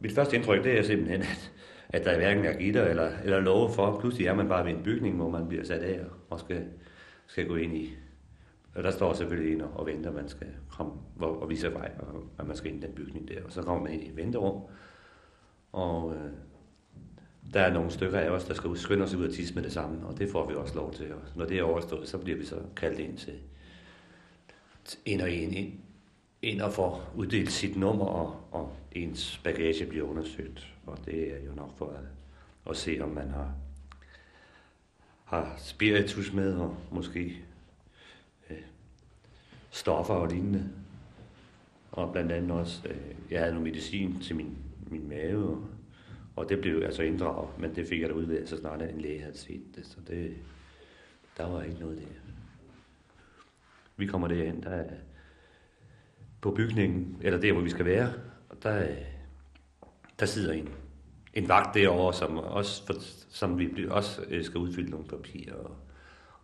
Mit 0.00 0.12
første 0.12 0.36
indtryk, 0.36 0.64
det 0.64 0.78
er 0.78 0.82
simpelthen, 0.82 1.20
at, 1.20 1.52
at 1.88 2.04
der 2.04 2.16
hverken 2.16 2.44
er 2.44 2.58
gitter 2.58 2.84
eller, 2.84 3.10
eller 3.24 3.40
love 3.40 3.70
for. 3.72 4.00
Pludselig 4.00 4.26
er 4.26 4.34
man 4.34 4.48
bare 4.48 4.64
ved 4.64 4.72
en 4.72 4.82
bygning, 4.82 5.16
hvor 5.16 5.30
man 5.30 5.48
bliver 5.48 5.64
sat 5.64 5.82
af 5.82 6.00
og 6.30 6.40
skal, 6.40 6.64
skal 7.26 7.48
gå 7.48 7.56
ind 7.56 7.76
i. 7.76 7.96
Og 8.74 8.84
der 8.84 8.90
står 8.90 9.12
selvfølgelig 9.12 9.54
en 9.54 9.60
og, 9.60 9.70
og 9.74 9.86
venter, 9.86 10.12
man 10.12 10.28
skal 10.28 10.46
komme 10.70 10.92
og, 11.20 11.42
og 11.42 11.50
vise 11.50 11.74
vej, 11.74 11.90
og, 11.98 12.24
at 12.38 12.46
man 12.46 12.56
skal 12.56 12.72
ind 12.72 12.84
i 12.84 12.86
den 12.86 12.94
bygning 12.94 13.28
der. 13.28 13.44
Og 13.44 13.52
så 13.52 13.62
kommer 13.62 13.84
man 13.84 13.92
ind 13.92 14.02
i 14.02 14.08
et 14.08 14.16
venterum, 14.16 14.62
og 15.72 16.14
øh, 16.14 16.30
der 17.54 17.60
er 17.60 17.72
nogle 17.72 17.90
stykker 17.90 18.18
af 18.18 18.30
os, 18.30 18.44
der 18.44 18.54
skal 18.54 18.76
skynde 18.76 19.04
os 19.04 19.14
ud 19.14 19.28
og 19.28 19.34
tisse 19.34 19.54
med 19.54 19.62
det 19.62 19.72
samme, 19.72 20.06
og 20.06 20.18
det 20.18 20.30
får 20.30 20.48
vi 20.48 20.54
også 20.54 20.74
lov 20.74 20.94
til. 20.94 21.12
Og 21.14 21.20
når 21.36 21.44
det 21.44 21.58
er 21.58 21.62
overstået, 21.62 22.08
så 22.08 22.18
bliver 22.18 22.38
vi 22.38 22.44
så 22.44 22.60
kaldt 22.76 22.98
ind 22.98 23.18
til, 23.18 23.34
ind 25.06 25.22
og 25.22 25.32
en 25.32 25.52
ind, 25.52 25.72
ind 26.42 26.60
og 26.60 26.72
får 26.72 27.12
uddelt 27.16 27.52
sit 27.52 27.76
nummer, 27.76 28.04
og, 28.04 28.40
og 28.52 28.76
ens 28.92 29.40
bagage 29.44 29.86
bliver 29.86 30.06
undersøgt. 30.06 30.74
Og 30.86 30.98
det 31.04 31.32
er 31.32 31.44
jo 31.46 31.54
nok 31.54 31.78
for 31.78 31.86
at, 31.86 32.04
at 32.70 32.76
se, 32.76 32.98
om 33.00 33.08
man 33.08 33.28
har, 33.30 33.54
har 35.24 35.54
spiritus 35.58 36.32
med, 36.32 36.54
og 36.54 36.76
måske 36.90 37.36
øh, 38.50 38.56
stoffer 39.70 40.14
og 40.14 40.28
lignende. 40.28 40.70
Og 41.92 42.12
blandt 42.12 42.32
andet 42.32 42.50
også, 42.50 42.88
øh, 42.88 42.96
jeg 43.30 43.40
havde 43.40 43.52
noget 43.52 43.68
medicin 43.68 44.20
til 44.20 44.36
min, 44.36 44.58
min 44.90 45.08
mave, 45.08 45.48
og, 45.48 45.64
og 46.38 46.48
det 46.48 46.60
blev 46.60 46.82
altså 46.84 47.02
inddraget, 47.02 47.58
men 47.58 47.74
det 47.74 47.88
fik 47.88 48.00
jeg 48.00 48.08
da 48.08 48.14
udleveret, 48.14 48.48
så 48.48 48.56
snart 48.56 48.82
en 48.82 49.00
læge 49.00 49.20
havde 49.20 49.38
set 49.38 49.62
det, 49.74 49.86
så 49.86 49.96
det, 50.06 50.36
der 51.36 51.48
var 51.48 51.62
ikke 51.62 51.80
noget 51.80 51.98
der. 51.98 52.04
Vi 53.96 54.06
kommer 54.06 54.28
derhen, 54.28 54.62
der 54.62 54.70
er 54.70 54.90
på 56.40 56.50
bygningen, 56.50 57.16
eller 57.20 57.40
der, 57.40 57.52
hvor 57.52 57.62
vi 57.62 57.70
skal 57.70 57.84
være, 57.84 58.12
og 58.48 58.62
der, 58.62 58.86
der 60.20 60.26
sidder 60.26 60.52
en, 60.52 60.68
en 61.34 61.48
vagt 61.48 61.74
derovre, 61.74 62.14
som, 62.14 62.38
også, 62.38 62.86
for, 62.86 62.94
som 63.28 63.58
vi 63.58 63.66
bliver- 63.68 63.92
også 63.92 64.22
øh, 64.28 64.44
skal 64.44 64.58
udfylde 64.58 64.90
nogle 64.90 65.06
papirer, 65.06 65.54
og, 65.54 65.76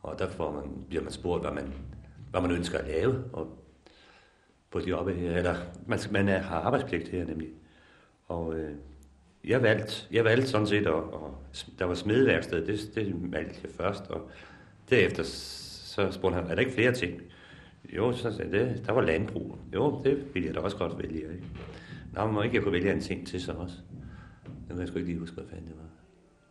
og 0.03 0.19
der 0.19 0.29
får 0.31 0.53
man, 0.53 0.85
bliver 0.89 1.03
man 1.03 1.13
spurgt, 1.13 1.43
hvad 1.43 1.53
man, 1.53 1.73
hvad 2.31 2.41
man 2.41 2.51
ønsker 2.51 2.79
at 2.79 2.87
lave, 2.87 3.25
og 3.33 3.59
på 4.71 4.81
de 4.81 4.93
oppe 4.93 5.15
her, 5.15 5.37
eller 5.37 5.57
man, 5.87 5.99
man 6.11 6.29
er, 6.29 6.39
har 6.39 6.61
arbejdspligt 6.61 7.09
her 7.09 7.25
nemlig. 7.25 7.49
Og 8.29 8.55
øh, 8.55 8.77
jeg 9.47 9.63
valgte, 9.63 9.95
jeg 10.11 10.25
valgte 10.25 10.49
sådan 10.49 10.67
set, 10.67 10.87
at, 10.87 10.93
og 10.93 11.39
der 11.79 11.85
var 11.85 11.95
smedeværksted, 11.95 12.67
det, 12.67 12.91
det 12.95 13.33
valgte 13.33 13.61
jeg 13.63 13.71
først, 13.71 14.11
og 14.11 14.31
derefter 14.91 15.23
så 15.23 16.13
spurgte 16.13 16.35
han, 16.35 16.51
er 16.51 16.55
der 16.55 16.61
ikke 16.61 16.73
flere 16.73 16.93
ting? 16.93 17.23
Jo, 17.97 18.13
så 18.13 18.37
sagde 18.37 18.59
jeg, 18.59 18.69
det, 18.69 18.87
der 18.87 18.93
var 18.93 19.01
landbrug. 19.01 19.59
Jo, 19.75 20.03
det 20.05 20.35
ville 20.35 20.47
jeg 20.47 20.55
da 20.55 20.61
også 20.61 20.77
godt 20.77 20.99
vælge, 20.99 21.21
ikke? 21.21 21.45
Nå, 22.13 22.27
må 22.27 22.43
ikke 22.43 22.57
jeg 22.57 22.63
kunne 22.63 22.73
vælge 22.73 22.93
en 22.93 23.01
ting 23.01 23.27
til 23.27 23.43
så 23.43 23.53
også? 23.53 23.77
Det 24.45 24.69
kan 24.69 24.79
jeg 24.79 24.89
sgu 24.89 24.99
ikke 24.99 25.11
lige 25.11 25.21
huske, 25.21 25.35
hvad 25.35 25.45
fanden 25.51 25.67
det 25.67 25.77
var. 25.77 25.89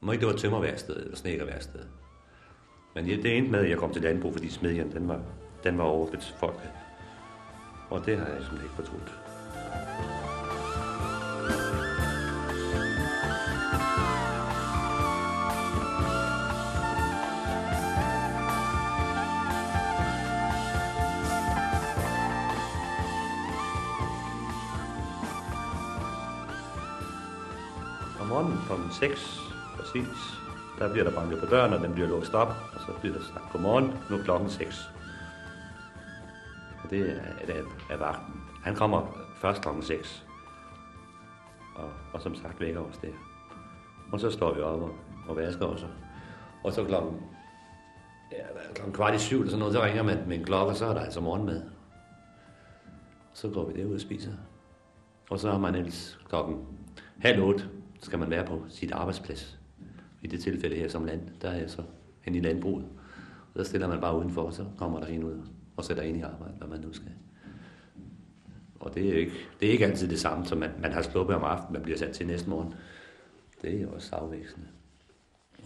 Må 0.02 0.12
ikke 0.12 0.26
det 0.26 0.34
var 0.34 0.38
tømmerværksted 0.38 0.96
eller 0.96 1.16
snekkerværksted. 1.16 1.80
Men 2.96 3.06
det 3.06 3.38
endte 3.38 3.52
med, 3.52 3.60
at 3.60 3.70
jeg 3.70 3.78
kom 3.78 3.94
til 3.94 4.02
landbrug, 4.02 4.34
fordi 4.34 4.50
smedjen, 4.50 4.92
den 4.92 5.08
var, 5.08 5.22
den 5.64 5.78
var 5.78 5.84
overbefolket. 5.84 6.70
Og 7.90 8.06
det 8.06 8.18
har 8.18 8.26
jeg 8.26 8.38
simpelthen 8.42 8.66
ikke 8.66 8.76
fortrudt. 8.76 9.14
6 28.94 29.54
præcis, 29.78 30.40
der 30.80 30.92
bliver 30.92 31.04
der 31.04 31.16
banket 31.16 31.40
på 31.40 31.46
døren, 31.46 31.74
og 31.74 31.80
den 31.80 31.94
bliver 31.94 32.08
låst 32.08 32.34
op, 32.34 32.48
og 32.74 32.80
så 32.80 32.92
bliver 33.02 33.16
der 33.16 33.24
sagt, 33.24 33.52
godmorgen, 33.52 33.94
nu 34.10 34.18
er 34.18 34.24
klokken 34.24 34.50
6. 34.50 34.90
Og 36.84 36.90
det 36.90 37.10
er, 37.10 37.46
det 37.46 37.66
er 37.90 37.98
vagten. 37.98 38.42
Han 38.64 38.76
kommer 38.76 39.18
først 39.36 39.62
klokken 39.62 39.84
6. 39.84 40.26
Og, 41.76 41.90
og 42.14 42.22
som 42.22 42.36
sagt 42.36 42.60
vækker 42.60 42.82
os 42.82 42.98
der. 42.98 43.08
Og 44.12 44.20
så 44.20 44.32
står 44.32 44.54
vi 44.54 44.62
op 44.62 44.82
og, 44.82 44.96
og 45.28 45.36
vasker 45.36 45.66
os. 45.66 45.86
Og 46.64 46.74
så 46.74 46.84
klokken, 46.84 47.22
ja, 48.32 48.38
er 48.38 48.68
det, 48.68 48.76
klokken 48.76 48.94
kvart 48.94 49.16
i 49.16 49.20
syv 49.20 49.38
eller 49.38 49.50
sådan 49.50 49.60
noget, 49.60 49.74
så 49.74 49.84
ringer 49.84 50.04
man 50.04 50.24
med 50.28 50.38
en 50.40 50.46
klokke, 50.46 50.72
og 50.72 50.76
så 50.76 50.86
er 50.86 50.94
der 50.94 51.02
altså 51.02 51.22
morgenmad. 51.22 51.62
Så 53.34 53.50
går 53.50 53.66
vi 53.66 53.82
derud 53.82 53.96
og 53.96 54.02
spiser. 54.02 54.32
Og 55.30 55.40
så 55.40 55.52
har 55.52 55.58
man 55.58 55.76
ellers 55.76 56.20
klokken 56.30 56.68
halv 57.20 57.44
otte, 57.44 57.70
skal 58.04 58.20
man 58.20 58.30
være 58.30 58.46
på 58.46 58.66
sit 58.70 58.92
arbejdsplads. 58.92 59.60
I 60.22 60.28
det 60.28 60.40
tilfælde 60.40 60.76
her 60.76 60.88
som 60.88 61.06
land, 61.06 61.22
der 61.42 61.50
er 61.50 61.58
jeg 61.58 61.70
så 61.70 61.84
hen 62.22 62.36
i 62.36 62.40
landbruget. 62.40 62.86
Og 63.54 63.60
der 63.60 63.64
stiller 63.64 63.88
man 63.88 64.02
bare 64.02 64.18
udenfor, 64.18 64.42
og 64.42 64.54
så 64.54 64.66
kommer 64.78 65.00
der 65.00 65.08
en 65.08 65.24
ud 65.24 65.42
og 65.78 65.86
sætter 65.86 66.04
ind 66.04 66.18
i 66.18 66.22
arbejde, 66.22 66.54
hvad 66.58 66.68
man 66.68 66.80
nu 66.80 66.94
skal. 66.94 67.12
Og 68.80 68.96
det 68.96 69.10
er 69.10 69.18
ikke, 69.18 69.32
det 69.60 69.68
er 69.68 69.72
ikke 69.72 69.86
altid 69.86 70.10
det 70.10 70.20
samme, 70.20 70.46
som 70.46 70.58
man, 70.58 70.72
man 70.82 70.92
har 70.92 71.02
sluppet 71.02 71.36
om 71.36 71.44
aftenen, 71.44 71.74
man 71.74 71.82
bliver 71.82 71.98
sat 71.98 72.12
til 72.12 72.28
næste 72.28 72.50
morgen. 72.50 72.74
Det 73.62 73.82
er 73.82 73.88
også 73.88 74.16
afvekslende. 74.16 74.68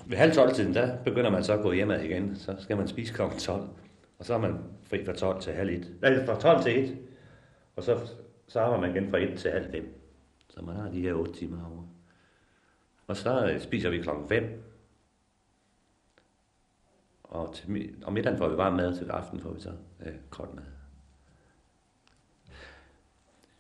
Ved 0.06 0.17
halv 0.17 0.34
12 0.34 0.54
tiden, 0.54 0.73
der 0.73 0.97
begynder 1.04 1.30
man 1.30 1.43
så 1.43 1.54
at 1.54 1.62
gå 1.62 1.71
hjemad 1.71 2.02
igen. 2.02 2.36
Så 2.36 2.56
skal 2.60 2.78
man 2.78 2.88
spise 2.88 3.13
kl. 3.13 3.21
12. 3.39 3.69
Og 4.19 4.26
så 4.26 4.34
er 4.34 4.38
man 4.38 4.56
fri 4.84 5.06
fra 5.06 5.13
12 5.13 5.41
til 5.41 5.54
halv 5.54 5.69
1. 5.69 5.91
Nej, 6.02 6.26
fra 6.26 6.39
12 6.39 6.63
til 6.63 6.84
1. 6.84 6.97
Og 7.76 7.84
så, 7.84 8.00
så 8.47 8.60
arbejder 8.60 8.82
man 8.82 8.95
igen 8.95 9.10
fra 9.10 9.17
1 9.17 9.39
til 9.39 9.52
halv 9.52 9.71
5. 9.71 9.93
Så 10.50 10.62
man 10.62 10.76
har 10.76 10.89
de 10.89 11.02
her 11.02 11.13
8 11.13 11.34
timer 11.34 11.58
herovre. 11.58 11.88
Og 13.08 13.17
så 13.17 13.50
øh, 13.52 13.62
spiser 13.62 13.89
vi 13.89 14.02
klokken 14.02 14.28
5. 14.28 14.63
Og 17.24 17.56
til, 17.56 17.65
mi- 17.67 18.06
om 18.06 18.13
middagen 18.13 18.38
får 18.38 18.48
vi 18.50 18.58
varm 18.58 18.74
mad, 18.74 18.98
til 18.98 19.10
aften 19.10 19.39
får 19.39 19.54
vi 19.54 19.60
så 19.62 19.72
øh, 20.06 20.13
kold 20.30 20.54
mad. 20.54 20.63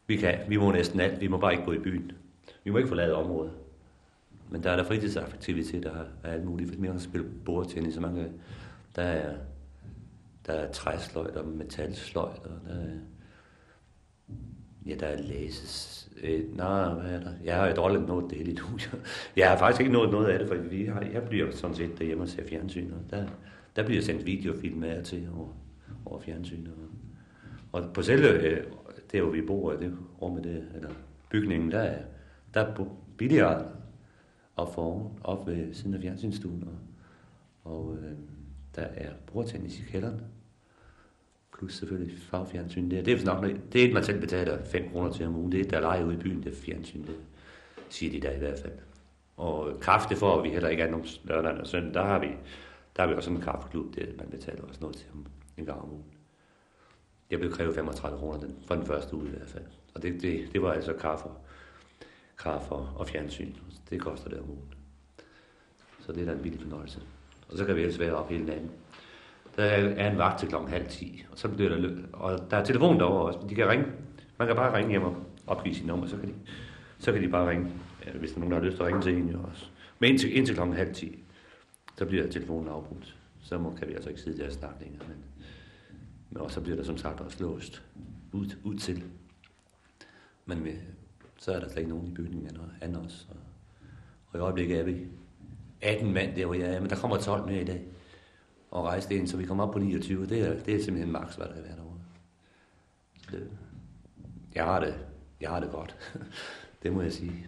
Vi, 0.07 0.15
kan, 0.17 0.39
vi 0.49 0.57
må 0.57 0.71
næsten 0.71 0.99
alt, 0.99 1.21
vi 1.21 1.27
må 1.27 1.37
bare 1.37 1.51
ikke 1.51 1.65
gå 1.65 1.71
i 1.73 1.79
byen. 1.79 2.11
Vi 2.63 2.71
må 2.71 2.77
ikke 2.77 2.87
forlade 2.87 3.15
området. 3.15 3.53
Men 4.49 4.63
der 4.63 4.71
er 4.71 4.75
der 4.75 4.83
fritidsaktiviteter 4.83 5.93
der 5.93 6.05
er 6.23 6.33
alt 6.33 6.45
muligt. 6.45 6.81
Vi 6.81 6.87
kan 6.87 6.99
spille 6.99 7.29
bordtennis, 7.45 7.93
så 7.93 8.01
mange, 8.01 8.31
der 8.95 9.01
er, 9.03 9.37
der 10.45 10.53
er 10.53 10.71
træsløjt 10.71 11.35
og 11.35 11.47
metalsløjt, 11.47 12.39
og 12.39 12.59
der 12.67 12.73
er, 12.75 12.97
ja, 14.87 14.95
der 14.95 15.21
læses. 15.21 16.09
Øh, 16.23 16.57
nej, 16.57 16.93
hvad 16.93 17.11
er 17.11 17.19
der? 17.19 17.31
Jeg 17.43 17.55
har 17.55 17.67
jo 17.67 17.75
dårligt 17.75 18.07
nået 18.07 18.29
det 18.29 18.37
hele 18.37 18.53
nu. 18.61 18.65
Jeg 19.35 19.49
har 19.49 19.57
faktisk 19.57 19.81
ikke 19.81 19.93
nået 19.93 20.11
noget 20.11 20.27
af 20.27 20.39
det, 20.39 20.47
for 20.47 20.55
vi 20.55 20.85
har, 20.85 21.01
jeg 21.01 21.23
bliver 21.23 21.51
sådan 21.51 21.75
set 21.75 21.99
derhjemme 21.99 22.23
og 22.23 22.29
ser 22.29 22.47
fjernsyn, 22.47 22.91
og 22.91 22.99
der, 23.09 23.27
der 23.75 23.85
bliver 23.85 24.01
sendt 24.01 24.25
videofilm 24.25 24.83
af 24.83 25.03
til 25.03 25.29
over, 25.37 25.49
over 26.05 26.19
fjernsyn. 26.19 26.67
Og, 26.67 27.81
og 27.81 27.93
på 27.93 28.01
selve, 28.01 28.27
øh, 28.27 28.63
der 29.11 29.21
hvor 29.21 29.31
vi 29.31 29.41
bor, 29.41 29.71
det 29.71 29.97
rummet 30.21 30.43
det, 30.43 30.67
eller 30.75 30.89
bygningen, 31.29 31.71
der 31.71 31.79
er, 31.79 32.01
der 32.53 32.61
er 32.61 32.85
billigere 33.17 33.65
op 34.55 34.73
foran, 34.73 35.11
op 35.23 35.47
ved 35.47 35.73
siden 35.73 35.93
af 35.93 36.01
fjernsynsstuen, 36.01 36.63
og, 37.63 37.73
og 37.73 37.97
øh, 37.97 38.11
der 38.75 38.81
er 38.81 39.09
bordtennis 39.33 39.79
i 39.79 39.83
kælderen. 39.83 40.21
Plus 41.57 41.73
selvfølgelig 41.73 42.17
fagfjernsyn 42.21 42.91
der. 42.91 43.01
Det 43.01 43.11
er 43.11 43.15
vist 43.15 43.25
nok 43.25 43.41
noget- 43.41 43.73
det 43.73 43.81
er 43.83 43.87
et, 43.87 43.93
man 43.93 44.03
selv 44.03 44.19
betaler 44.19 44.63
5 44.65 44.89
kroner 44.91 45.11
til 45.11 45.25
om 45.25 45.35
ugen. 45.35 45.51
Det 45.51 45.65
er 45.65 45.69
der 45.69 45.79
leger 45.79 46.05
ude 46.05 46.13
i 46.13 46.17
byen, 46.17 46.43
det 46.43 46.51
er 46.51 46.55
fjernsyn, 46.55 47.01
det 47.03 47.15
siger 47.89 48.11
de 48.11 48.27
der 48.27 48.31
i 48.35 48.39
hvert 48.39 48.59
fald. 48.59 48.73
Og 49.37 49.79
kaffe, 49.81 50.09
det 50.09 50.17
får 50.17 50.41
vi 50.41 50.49
heller 50.49 50.69
ikke 50.69 50.83
af 50.83 50.91
nogen 50.91 51.05
lørdag 51.23 51.51
og 51.51 51.67
søndag. 51.67 51.93
Der 51.93 52.03
har 52.03 52.19
vi, 52.19 52.27
der 52.95 53.01
har 53.01 53.07
vi 53.09 53.13
også 53.15 53.29
en 53.31 53.41
kaffeklub, 53.41 53.95
det 53.95 54.15
man 54.17 54.27
betaler 54.29 54.63
også 54.63 54.81
noget 54.81 54.95
til 54.95 55.07
om 55.13 55.25
en 55.57 55.65
gang 55.65 55.81
om 55.81 55.89
ugen. 55.91 56.05
Jeg 57.31 57.39
blev 57.39 57.51
krævet 57.51 57.75
35 57.75 58.17
kroner 58.19 58.39
den, 58.39 58.55
for 58.67 58.75
den 58.75 58.85
første 58.85 59.15
uge 59.15 59.25
i 59.27 59.29
hvert 59.29 59.47
fald. 59.47 59.63
Og 59.93 60.01
det, 60.01 60.21
det, 60.21 60.49
det 60.53 60.61
var 60.61 60.71
altså 60.73 60.93
kaffe, 60.93 61.29
kaffe 62.39 62.71
og, 62.71 62.89
og 62.95 63.07
fjernsyn. 63.07 63.53
Det 63.89 64.01
koster 64.01 64.29
det 64.29 64.39
om 64.39 64.49
ugen. 64.49 64.73
Så 65.99 66.11
det 66.11 66.21
er 66.21 66.25
da 66.25 66.31
en 66.31 66.41
billig 66.41 66.61
fornøjelse. 66.61 66.99
Og 67.49 67.57
så 67.57 67.65
kan 67.65 67.75
vi 67.75 67.81
ellers 67.81 67.99
være 67.99 68.13
op 68.15 68.29
hele 68.29 68.45
natten. 68.45 68.71
Der 69.57 69.63
er 69.63 70.11
en 70.11 70.17
vagt 70.17 70.39
til 70.39 70.49
klokken 70.49 70.69
halv 70.71 70.87
10, 70.87 71.25
og 71.31 71.37
så 71.37 71.47
bliver 71.47 71.69
der 71.69 71.77
løb. 71.77 71.97
og 72.13 72.51
der 72.51 72.57
er 72.57 72.63
telefon 72.63 72.99
derovre 72.99 73.21
også. 73.25 73.39
De 73.49 73.55
kan 73.55 73.69
ringe. 73.69 73.85
Man 74.39 74.47
kan 74.47 74.55
bare 74.55 74.77
ringe 74.77 74.89
hjem 74.89 75.03
og 75.03 75.15
opgive 75.47 75.75
sit 75.75 75.85
nummer, 75.85 76.07
så 76.07 76.17
kan 76.17 76.27
de, 76.27 76.33
så 76.99 77.11
kan 77.11 77.23
de 77.23 77.27
bare 77.29 77.49
ringe, 77.49 77.71
ja, 78.05 78.11
hvis 78.11 78.29
der 78.31 78.35
er 78.35 78.39
nogen, 78.39 78.51
der 78.51 78.59
har 78.59 78.65
lyst 78.65 78.75
til 78.77 78.83
at 78.83 78.87
ringe 78.87 79.01
til 79.01 79.17
en 79.17 79.29
jo 79.29 79.39
også. 79.51 79.65
Men 79.99 80.09
indtil, 80.09 80.37
indtil 80.37 80.55
klokken 80.55 80.75
halv 80.75 80.93
10, 80.93 81.23
så 81.97 82.05
bliver 82.05 82.27
telefonen 82.29 82.67
afbrudt. 82.69 83.15
Så 83.41 83.57
må, 83.57 83.73
kan 83.79 83.87
vi 83.87 83.93
altså 83.93 84.09
ikke 84.09 84.21
sidde 84.21 84.37
der 84.37 84.45
og 84.45 84.51
snakke 84.51 84.79
længere. 84.81 85.03
Men, 85.07 85.17
men 86.29 86.41
også 86.41 86.55
så 86.55 86.61
bliver 86.61 86.75
der 86.75 86.83
som 86.83 86.97
sagt 86.97 87.21
også 87.21 87.43
låst 87.43 87.83
ud, 88.31 88.45
ud 88.63 88.75
til. 88.75 89.03
Men 90.45 90.63
med, 90.63 90.73
så 91.39 91.51
er 91.51 91.59
der 91.59 91.67
slet 91.67 91.77
ikke 91.77 91.89
nogen 91.89 92.07
i 92.07 92.11
bygningen 92.11 92.47
end- 92.49 92.85
end 92.85 92.95
os. 92.95 93.27
Og, 93.29 93.35
og 94.31 94.39
i 94.39 94.41
øjeblikket 94.41 94.79
er 94.79 94.83
vi 94.83 94.97
18 95.81 96.13
mand 96.13 96.35
der, 96.35 96.45
hvor 96.45 96.53
jeg 96.55 96.75
er, 96.75 96.79
men 96.81 96.89
der 96.89 96.95
kommer 96.95 97.17
12 97.17 97.45
mere 97.45 97.61
i 97.61 97.65
dag 97.65 97.81
og 98.71 98.83
rejste 98.83 99.15
ind, 99.15 99.27
så 99.27 99.37
vi 99.37 99.45
kom 99.45 99.59
op 99.59 99.71
på 99.71 99.79
29. 99.79 100.25
Det 100.27 100.39
er, 100.41 100.59
det 100.63 100.75
er 100.75 100.83
simpelthen 100.83 101.11
maks, 101.13 101.35
hvad 101.35 101.45
der 101.47 101.53
er 101.53 101.61
været 101.61 101.77
derovre. 101.77 101.97
Det, 103.31 103.49
jeg 104.55 104.65
har 104.65 104.79
det, 104.79 104.95
jeg 105.41 105.49
har 105.49 105.59
det 105.59 105.71
godt. 105.71 105.95
det 106.83 106.93
må 106.93 107.01
jeg 107.01 107.13
sige. 107.13 107.47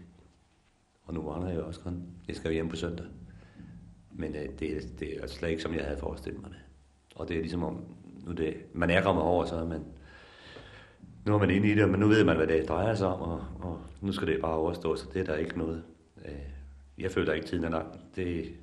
Og 1.04 1.14
nu 1.14 1.22
vandrer 1.22 1.50
jeg 1.50 1.60
også 1.62 1.80
kun. 1.80 2.04
Jeg 2.28 2.36
skal 2.36 2.50
jo 2.50 2.54
hjem 2.54 2.70
på 2.70 2.76
søndag. 2.76 3.06
Men 4.12 4.36
øh, 4.36 4.60
det, 4.60 4.78
er- 4.78 4.82
det 5.00 5.24
er 5.24 5.28
slet 5.28 5.50
ikke, 5.50 5.62
som 5.62 5.74
jeg 5.74 5.84
havde 5.86 5.98
forestillet 6.00 6.42
mig 6.42 6.50
det. 6.52 6.60
Og 7.16 7.28
det 7.28 7.36
er 7.36 7.42
ligesom 7.42 7.64
om, 7.64 7.84
nu 8.26 8.32
det, 8.32 8.54
man 8.74 8.90
er 8.90 9.02
kommet 9.02 9.24
over, 9.24 9.46
så 9.46 9.56
er 9.56 9.66
man, 9.66 9.84
nu 11.26 11.34
er 11.34 11.38
man 11.40 11.50
inde 11.50 11.68
i 11.72 11.76
det, 11.76 11.90
men 11.90 12.00
nu 12.00 12.08
ved 12.08 12.24
man, 12.24 12.38
hvad 12.38 12.48
det 12.48 12.68
drejer 12.70 12.96
sig 12.96 13.08
om, 13.08 13.22
og, 13.22 13.44
og 13.60 13.82
nu 14.02 14.12
skal 14.12 14.28
det 14.28 14.42
bare 14.42 14.54
overstå, 14.56 14.96
så 14.96 15.06
det 15.14 15.20
er 15.22 15.26
der 15.26 15.36
ikke 15.36 15.58
noget. 15.58 15.84
Øh, 16.26 16.32
jeg 16.98 17.12
føler 17.12 17.34
ikke 17.34 17.48
tiden 17.48 17.64
er 17.64 17.70
nok. 17.70 17.98
Det, 18.16 18.54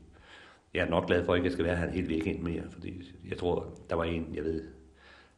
jeg 0.76 0.86
er 0.86 0.90
nok 0.90 1.06
glad 1.06 1.24
for, 1.24 1.32
at 1.32 1.36
jeg 1.36 1.44
ikke 1.44 1.52
skal 1.52 1.64
være 1.64 1.76
her 1.76 1.86
en 1.86 1.94
hel 1.94 2.08
weekend 2.08 2.42
mere, 2.42 2.62
fordi 2.70 3.14
jeg 3.28 3.38
tror, 3.38 3.68
der 3.90 3.96
var 3.96 4.04
en, 4.04 4.26
jeg 4.34 4.44
ved, 4.44 4.62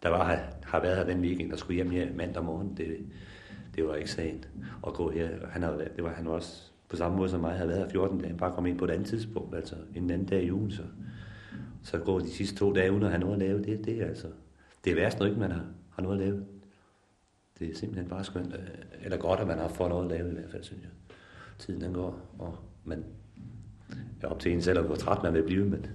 der 0.02 0.08
var, 0.08 0.40
har 0.62 0.80
været 0.80 0.96
her 0.96 1.04
den 1.04 1.20
weekend, 1.20 1.50
der 1.50 1.56
skulle 1.56 1.74
hjem 1.74 1.90
her 1.90 2.14
mandag 2.14 2.44
morgen. 2.44 2.76
Det, 2.76 2.96
det 3.74 3.86
var 3.86 3.94
ikke 3.94 4.10
sagen 4.10 4.44
at 4.86 4.92
gå 4.92 5.10
her. 5.10 5.28
Han 5.50 5.62
havde, 5.62 5.88
det 5.96 6.04
var 6.04 6.12
han 6.12 6.26
også 6.26 6.70
på 6.88 6.96
samme 6.96 7.16
måde 7.16 7.28
som 7.28 7.40
mig, 7.40 7.52
havde 7.52 7.68
været 7.68 7.80
her 7.80 7.88
14 7.88 8.20
dage, 8.20 8.36
bare 8.36 8.54
kom 8.54 8.66
ind 8.66 8.78
på 8.78 8.84
et 8.84 8.90
andet 8.90 9.06
tidspunkt, 9.06 9.56
altså 9.56 9.74
en 9.94 10.10
anden 10.10 10.26
dag 10.26 10.42
i 10.42 10.52
ugen, 10.52 10.70
så, 10.70 10.82
så 11.82 11.98
går 11.98 12.18
de 12.18 12.30
sidste 12.30 12.56
to 12.56 12.72
dage 12.72 12.92
uden 12.92 13.02
at 13.02 13.10
have 13.10 13.20
noget 13.20 13.32
at 13.32 13.38
lave. 13.38 13.62
Det, 13.62 13.84
det 13.84 14.02
er 14.02 14.06
altså, 14.06 14.26
det 14.84 14.90
er 14.90 14.94
værst, 14.94 15.18
når 15.18 15.26
ikke 15.26 15.40
man 15.40 15.50
har, 15.50 15.64
har 15.90 16.02
noget 16.02 16.20
at 16.20 16.26
lave. 16.26 16.44
Det 17.58 17.70
er 17.70 17.74
simpelthen 17.74 18.08
bare 18.08 18.24
skønt, 18.24 18.54
øh, 18.54 18.60
eller 19.04 19.16
godt, 19.16 19.40
at 19.40 19.46
man 19.46 19.58
har 19.58 19.68
fået 19.68 19.90
noget 19.90 20.12
at 20.12 20.18
lave 20.18 20.30
i 20.30 20.34
hvert 20.34 20.50
fald, 20.50 20.64
synes 20.64 20.82
jeg. 20.82 20.90
Tiden 21.58 21.80
den 21.80 21.94
går, 21.94 22.20
og 22.38 22.56
man 22.84 23.04
op 24.24 24.40
til 24.40 24.52
en 24.52 24.62
selv, 24.62 24.86
hvor 24.86 24.94
træt 24.94 25.22
man 25.22 25.34
vil 25.34 25.42
blive, 25.42 25.64
men 25.64 25.86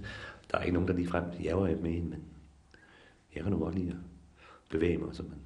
der 0.50 0.58
er 0.58 0.62
ikke 0.62 0.74
nogen, 0.74 0.88
der 0.88 0.94
lige 0.94 1.08
frem 1.08 1.24
jager 1.42 1.80
med 1.80 1.96
en, 1.96 2.10
men 2.10 2.22
jeg 3.34 3.42
kan 3.42 3.52
nu 3.52 3.58
godt 3.58 3.74
lide 3.74 3.90
at 3.90 3.96
bevæge 4.70 4.98
mig, 4.98 5.14
så 5.14 5.22
man, 5.22 5.38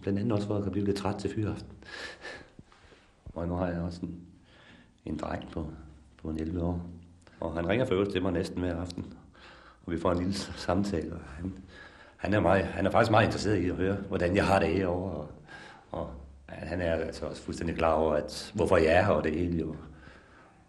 blandt 0.00 0.18
andet 0.18 0.32
også 0.32 0.46
for 0.46 0.56
at 0.56 0.62
kan 0.62 0.72
blive 0.72 0.86
lidt 0.86 0.96
træt 0.96 1.14
til 1.14 1.30
fyraften. 1.30 1.72
Og 3.34 3.48
nu 3.48 3.54
har 3.54 3.68
jeg 3.68 3.80
også 3.80 4.00
en, 4.02 4.20
en 5.04 5.16
dreng 5.16 5.50
på, 5.52 5.66
på 6.22 6.30
en 6.30 6.40
11 6.40 6.62
år, 6.62 6.86
og 7.40 7.54
han 7.54 7.68
ringer 7.68 7.86
for 7.86 8.04
til 8.04 8.22
mig 8.22 8.32
næsten 8.32 8.60
hver 8.60 8.76
aften, 8.76 9.14
og 9.86 9.92
vi 9.92 9.98
får 9.98 10.12
en 10.12 10.18
lille 10.18 10.34
samtale, 10.34 11.12
og 11.12 11.20
han, 11.36 11.58
han 12.16 12.34
er, 12.34 12.40
meget, 12.40 12.64
han 12.64 12.86
er 12.86 12.90
faktisk 12.90 13.10
meget 13.10 13.26
interesseret 13.26 13.56
i 13.56 13.68
at 13.68 13.76
høre, 13.76 13.96
hvordan 13.96 14.36
jeg 14.36 14.46
har 14.46 14.58
det 14.58 14.68
herovre, 14.68 15.12
og, 15.12 15.28
og 15.90 16.10
han 16.46 16.80
er 16.80 16.94
altså 16.94 17.26
også 17.26 17.42
fuldstændig 17.42 17.76
klar 17.76 17.92
over, 17.92 18.14
at, 18.14 18.52
hvorfor 18.54 18.76
jeg 18.76 18.86
er 18.86 19.02
her, 19.04 19.12
og 19.12 19.24
det 19.24 19.32
hele 19.32 19.58
jo. 19.58 19.76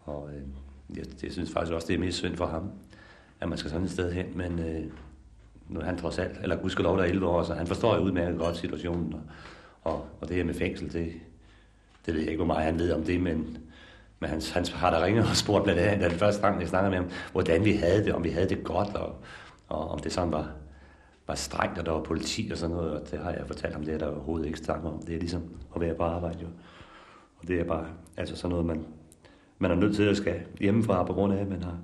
Og 0.04 0.30
øh, 0.34 0.42
jeg, 0.98 1.06
jeg 1.24 1.32
synes 1.32 1.52
faktisk 1.52 1.74
også, 1.74 1.88
det 1.88 1.94
er 1.94 2.00
mest 2.00 2.18
synd 2.18 2.36
for 2.36 2.46
ham, 2.46 2.72
at 3.40 3.50
man 3.50 3.58
skal 3.58 3.72
sådan 3.72 3.86
et 3.86 3.92
sted 3.92 4.12
hen, 4.12 4.26
men 4.36 4.60
øh, 4.60 4.84
nu 5.70 5.80
er 5.80 5.84
han 5.84 5.98
trods 5.98 6.20
alt, 6.20 6.38
eller 6.44 6.56
gudskelov, 6.56 6.98
der 6.98 7.04
er 7.04 7.08
11 7.08 7.28
år, 7.28 7.44
så 7.44 7.54
han 7.54 7.68
forstår 7.68 7.96
jo 7.96 8.02
udmærket 8.02 8.40
godt 8.40 8.58
situationen, 8.58 9.14
og, 9.14 9.22
og, 9.84 10.06
og 10.22 10.28
det 10.28 10.36
her 10.36 10.44
med 10.44 10.54
fængsel, 10.54 10.94
det, 10.94 11.14
det 12.06 12.14
ved 12.14 12.22
jeg 12.22 12.30
ikke, 12.30 12.44
hvor 12.44 12.54
meget 12.54 12.66
han 12.66 12.80
ved 12.80 12.92
om 12.92 13.04
det, 13.04 13.22
men, 13.22 13.58
men 14.20 14.30
han, 14.30 14.42
han 14.54 14.66
har 14.74 14.92
da 14.92 15.06
ringet 15.06 15.30
og 15.30 15.36
spurgt 15.36 15.64
blandt 15.64 15.82
andet, 15.82 16.02
da 16.02 16.10
den 16.10 16.20
første 16.20 16.42
gang, 16.42 16.60
jeg 16.60 16.70
snakkede 16.70 16.90
med 16.90 16.98
ham, 16.98 17.10
hvordan 17.32 17.66
vi 17.66 17.74
havde 17.74 18.06
det, 18.06 18.14
om 18.14 18.24
vi 18.24 18.30
havde 18.30 18.50
det 18.50 18.64
godt, 18.64 18.96
og, 18.96 19.16
og 19.68 19.90
om 19.90 20.00
det 20.00 20.12
sådan 20.12 20.32
var, 20.32 20.52
var 21.28 21.36
strengt, 21.36 21.80
og 21.80 21.86
der 21.86 21.92
var 21.92 22.04
politi 22.04 22.50
og 22.52 22.58
sådan 22.58 22.76
noget, 22.76 22.92
og 22.92 23.12
det 23.12 23.20
har 23.20 23.32
jeg 23.32 23.48
fortalt 23.48 23.74
ham, 23.74 23.84
det 23.84 23.94
er 23.94 23.98
der 23.98 24.08
overhovedet 24.08 24.48
ikke 24.48 24.60
snakke 24.60 24.88
om. 24.88 25.06
Det 25.06 25.16
er 25.16 25.20
ligesom 25.20 25.42
at 25.76 25.82
være 25.82 25.96
på 25.96 26.04
arbejde, 26.04 26.40
jo. 26.42 26.48
Og 27.38 27.48
det 27.48 27.60
er 27.60 27.64
bare, 27.64 27.88
altså 28.18 28.36
sådan 28.36 28.50
noget, 28.50 28.66
man, 28.66 28.86
man 29.64 29.72
er 29.72 29.76
nødt 29.76 29.96
til 29.96 30.04
at 30.04 30.18
skal 30.18 30.42
hjemmefra, 30.60 31.04
på 31.04 31.14
grund 31.14 31.34
af, 31.34 31.38
at 31.38 31.48
man 31.48 31.64
har, 31.64 31.78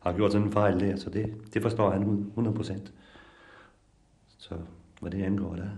har 0.00 0.12
gjort 0.12 0.32
sådan 0.32 0.46
en 0.46 0.52
fejl 0.52 0.80
der, 0.80 0.96
så 0.96 1.10
det, 1.10 1.34
det 1.54 1.62
forstår 1.62 1.90
han 1.90 2.02
100 2.02 2.56
procent. 2.56 2.92
Så 4.38 4.54
hvad 5.00 5.10
det 5.10 5.22
angår, 5.22 5.56
der, 5.56 5.68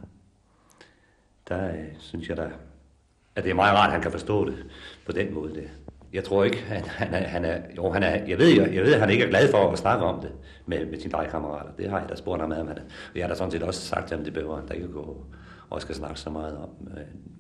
der 1.49 1.69
øh, 1.69 1.85
synes 1.99 2.29
jeg, 2.29 2.37
der, 2.37 2.51
at 3.37 3.45
det 3.45 3.51
er 3.51 3.55
meget 3.55 3.79
rart, 3.79 3.87
at 3.87 3.93
han 3.93 4.03
kan 4.03 4.11
forstå 4.11 4.45
det 4.45 4.67
på 5.07 5.13
den 5.13 5.35
måde. 5.35 5.55
Der. 5.55 5.69
Jeg 6.13 6.25
tror 6.25 6.45
ikke, 6.45 6.63
han, 6.63 6.83
han, 6.85 7.15
er, 7.15 7.29
han 7.29 7.45
er, 7.45 7.61
jo, 7.77 7.93
han 7.93 8.03
er, 8.03 8.25
jeg 8.27 8.39
ved, 8.39 8.49
jeg, 8.49 8.75
jeg 8.75 8.83
ved, 8.83 8.95
at 8.95 9.01
han 9.01 9.11
ikke 9.11 9.25
er 9.25 9.29
glad 9.29 9.51
for 9.51 9.73
at 9.73 9.79
snakke 9.79 10.05
om 10.05 10.21
det 10.21 10.33
med, 10.67 10.87
med 10.87 11.01
sine 11.01 11.13
legekammerater. 11.13 11.71
Det 11.79 11.91
har 11.91 12.01
jeg 12.01 12.09
da 12.09 12.17
spurgt 12.17 12.41
ham 12.41 12.53
af, 12.53 12.61
og 12.61 12.69
jeg 13.15 13.25
har 13.25 13.29
da 13.29 13.35
sådan 13.35 13.51
set 13.51 13.63
også 13.63 13.81
sagt 13.81 14.09
til 14.09 14.17
ham, 14.17 14.25
det 14.25 14.33
behøver 14.33 14.57
han 14.57 14.67
da 14.67 14.75
ikke 14.75 14.89
gå 14.89 15.27
og 15.71 15.81
skal 15.81 15.95
snakke 15.95 16.21
så 16.21 16.31
meget 16.31 16.57
om. 16.57 16.69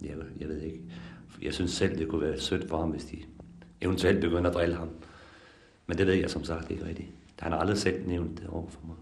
Jeg, 0.02 0.14
jeg 0.40 0.48
ved 0.48 0.60
ikke. 0.60 0.80
Jeg 1.42 1.54
synes 1.54 1.70
selv, 1.70 1.98
det 1.98 2.08
kunne 2.08 2.20
være 2.20 2.38
sødt 2.38 2.68
for 2.68 2.78
ham, 2.78 2.90
hvis 2.90 3.04
de 3.04 3.16
eventuelt 3.86 4.20
begynde 4.20 4.48
at 4.48 4.54
drille 4.54 4.76
ham. 4.76 4.90
Men 5.86 5.98
det 5.98 6.06
ved 6.06 6.14
jeg 6.14 6.30
som 6.30 6.44
sagt 6.44 6.70
ikke 6.70 6.84
rigtigt. 6.84 7.08
Han 7.38 7.52
har 7.52 7.58
aldrig 7.58 7.78
selv 7.78 8.08
nævnt 8.08 8.38
det 8.38 8.48
over 8.48 8.68
for 8.68 8.80
mig. 8.86 8.96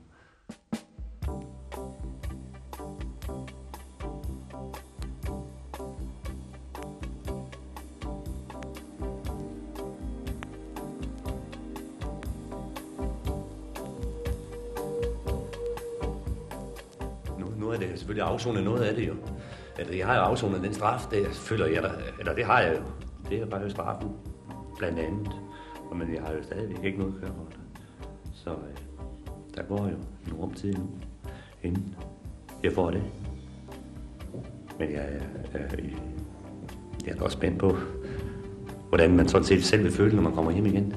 er 17.74 17.78
det 17.78 17.98
selvfølgelig 17.98 18.28
afsonet 18.28 18.64
noget 18.64 18.82
af 18.82 18.94
det 18.94 19.08
jo. 19.08 19.14
Altså, 19.78 19.94
jeg 19.94 20.06
har 20.06 20.14
jo 20.14 20.20
afsonet 20.20 20.62
den 20.62 20.74
straf, 20.74 21.00
det 21.10 21.26
føler 21.26 21.66
jeg, 21.66 21.82
da. 21.82 21.90
eller 22.18 22.34
det 22.34 22.44
har 22.44 22.60
jeg 22.60 22.76
jo. 22.76 22.82
Det 23.30 23.42
er 23.42 23.46
bare 23.46 23.70
straffen, 23.70 24.10
blandt 24.78 24.98
andet. 24.98 25.40
Men 25.94 26.14
jeg 26.14 26.22
har 26.22 26.32
jo 26.32 26.42
stadigvæk 26.42 26.84
ikke 26.84 26.98
noget 26.98 27.14
kørekort. 27.20 27.58
Så 28.32 28.50
øh, 28.50 28.76
der 29.56 29.62
går 29.62 29.88
jo 29.88 29.96
en 30.26 30.32
rumtid 30.32 30.74
nu, 30.74 30.88
inden 31.62 31.94
jeg 32.62 32.72
får 32.72 32.90
det. 32.90 33.02
Men 34.78 34.92
jeg, 34.92 35.20
øh, 35.54 35.60
øh, 35.60 35.92
jeg 37.06 37.12
er 37.12 37.16
da 37.16 37.24
også 37.24 37.36
spændt 37.36 37.58
på, 37.58 37.76
hvordan 38.88 39.16
man 39.16 39.28
sådan 39.28 39.44
set 39.44 39.64
selv 39.64 39.84
vil 39.84 39.92
føle, 39.92 40.16
når 40.16 40.22
man 40.22 40.32
kommer 40.32 40.50
hjem 40.52 40.66
igen. 40.66 40.84
Det 40.84 40.94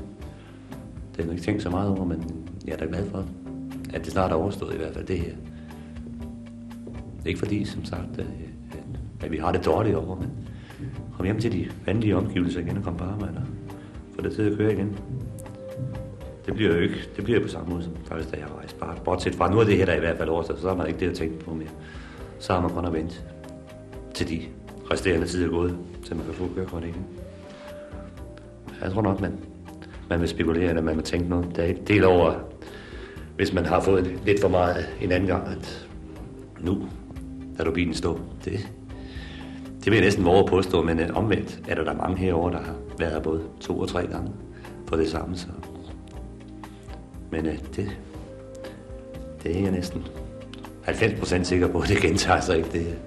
har 1.16 1.24
jeg 1.24 1.32
ikke 1.32 1.44
tænkt 1.44 1.64
så 1.64 1.70
meget 1.70 1.90
over, 1.92 2.06
men 2.06 2.48
jeg 2.66 2.74
er 2.74 2.78
da 2.78 2.86
glad 2.86 3.10
for, 3.10 3.26
at 3.94 4.06
det 4.06 4.12
snart 4.12 4.32
er 4.32 4.36
overstået 4.36 4.74
i 4.74 4.78
hvert 4.78 4.94
fald 4.94 5.06
det 5.06 5.20
her. 5.20 5.34
Ikke 7.26 7.40
fordi, 7.40 7.66
som 7.66 7.86
sagt, 7.86 8.20
at, 8.20 8.26
at 9.22 9.32
vi 9.32 9.38
har 9.38 9.52
det 9.52 9.66
dårligt 9.66 9.96
over, 9.96 10.16
men 10.16 10.30
kom 11.18 11.26
hjem 11.26 11.40
til 11.40 11.52
de 11.52 11.72
vanlige 11.86 12.18
omgivelser 12.18 12.60
igen 12.60 12.78
og 12.78 12.84
kom 12.84 12.98
på 12.98 13.04
arbejde 13.04 13.46
få 14.18 14.22
det 14.22 14.36
til 14.36 14.52
at 14.52 14.58
køre 14.58 14.74
igen. 14.74 14.98
Det 16.46 16.54
bliver 16.54 16.74
jo 16.74 16.80
ikke, 16.80 16.96
det 17.16 17.24
bliver 17.24 17.40
på 17.40 17.48
samme 17.48 17.70
måde 17.70 17.84
som 17.84 17.94
faktisk, 18.06 18.32
da 18.32 18.38
jeg 18.38 18.48
rejste. 18.58 18.80
Bare 18.80 18.96
bortset 19.06 19.36
fra 19.36 19.52
nu 19.52 19.60
er 19.60 19.64
det 19.64 19.78
her, 19.78 19.86
der 19.86 19.94
i 19.94 20.00
hvert 20.00 20.18
fald 20.18 20.30
overstået, 20.30 20.60
så 20.60 20.68
har 20.68 20.76
man 20.76 20.88
ikke 20.88 21.00
det 21.00 21.10
at 21.10 21.16
tænke 21.16 21.40
på 21.40 21.54
mere. 21.54 21.68
Så 22.40 22.54
har 22.54 22.62
man 22.62 22.70
kun 22.70 22.86
at 22.86 22.94
vente 22.94 23.16
til 24.14 24.30
de 24.30 24.42
resterende 24.92 25.28
tider 25.28 25.48
er 25.48 25.52
gået, 25.52 25.78
til 26.06 26.16
man 26.16 26.26
kan 26.26 26.34
få 26.34 26.50
kørekort 26.56 26.84
igen. 26.84 27.06
Jeg 28.82 28.92
tror 28.92 29.02
nok, 29.02 29.22
man, 29.22 29.34
man 30.10 30.20
vil 30.20 30.30
spekulere, 30.30 30.70
eller 30.70 30.82
man 30.82 30.96
vil 30.96 31.04
tænke 31.04 31.30
noget. 31.30 31.56
Der 31.56 31.64
er 31.64 31.68
et 31.68 31.88
del 31.88 32.06
over, 32.06 32.34
hvis 33.36 33.54
man 33.54 33.66
har 33.66 33.80
fået 33.80 34.20
lidt 34.26 34.42
for 34.42 34.50
meget 34.50 34.90
en 35.02 35.12
anden 35.12 35.28
gang, 35.28 35.48
at 35.48 35.88
nu 36.60 36.84
er 37.60 37.64
du 37.64 37.72
bilen 37.72 37.94
stå. 37.94 38.20
Det, 38.46 38.70
det 39.84 39.86
vil 39.86 39.94
jeg 39.94 40.04
næsten 40.04 40.26
våge 40.26 40.40
at 40.40 40.46
påstå, 40.46 40.82
men 40.82 41.00
øh, 41.00 41.10
omvendt 41.14 41.60
er 41.68 41.76
der, 41.76 41.84
der 41.84 41.94
mange 41.94 42.18
herover 42.18 42.50
der 42.50 42.60
har 42.60 42.76
været 43.00 43.12
her 43.12 43.20
både 43.20 43.42
to 43.60 43.80
og 43.80 43.88
tre 43.88 44.08
gange 44.08 44.32
på 44.88 44.98
det 44.98 45.10
samme. 45.10 45.38
Så. 45.38 45.48
Men 47.32 47.46
øh, 47.46 47.58
det, 47.76 47.98
det 49.44 49.58
er 49.58 49.62
jeg 49.62 49.72
næsten 49.72 50.08
90 50.84 51.20
procent 51.20 51.48
sikker 51.48 51.68
på, 51.68 51.80
at 51.80 51.90
det 51.90 51.98
gentager 51.98 52.42
sig 52.42 52.58
ikke. 52.58 52.70
Det, 52.72 52.98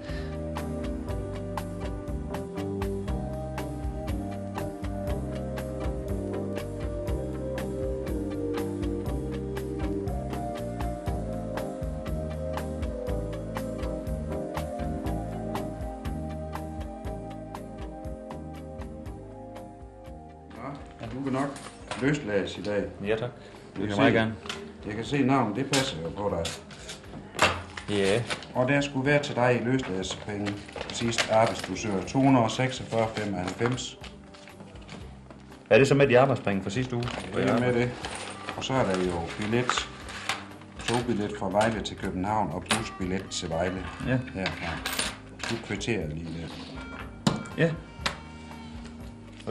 Kan 21.31 21.39
nok 21.41 21.49
løslades 22.01 22.57
i 22.57 22.61
dag. 22.61 22.83
Ja, 23.05 23.15
tak. 23.15 23.19
Jeg 23.21 23.29
vil 23.81 23.87
kan 23.87 23.97
meget 23.97 24.13
gerne. 24.13 24.33
Jeg 24.85 24.95
kan 24.95 25.05
se 25.05 25.23
navnet, 25.23 25.55
det 25.55 25.65
passer 25.65 25.97
jo 26.01 26.09
på 26.09 26.35
dig. 26.35 26.45
Ja, 27.89 28.23
Og 28.53 28.67
der 28.67 28.81
skulle 28.81 29.05
være 29.05 29.23
til 29.23 29.35
dig 29.35 29.59
i 29.61 29.63
løsladelsespenge 29.63 30.53
på 30.75 30.93
sidste 30.93 31.33
arbejdsdusør 31.33 32.01
246,95. 32.01 33.97
Er 35.69 35.77
det 35.77 35.87
så 35.87 35.95
med 35.95 36.07
de 36.07 36.19
arbejdspenge 36.19 36.63
fra 36.63 36.69
sidste 36.69 36.95
uge? 36.95 37.05
Det 37.35 37.49
er 37.49 37.59
med 37.59 37.73
det. 37.73 37.91
Og 38.57 38.63
så 38.63 38.73
er 38.73 38.83
der 38.83 39.03
jo 39.05 39.21
billet, 39.39 39.87
togbillet 40.79 41.33
fra 41.39 41.49
Vejle 41.49 41.81
til 41.81 41.97
København 41.97 42.51
og 42.51 42.63
busbillet 42.69 43.25
til 43.29 43.49
Vejle. 43.49 43.85
Ja. 44.07 44.19
Herfra. 44.33 44.91
Du 45.49 45.55
kvitterer 45.67 46.07
lige 46.07 46.25
lidt. 46.25 46.71
Ja. 47.57 47.71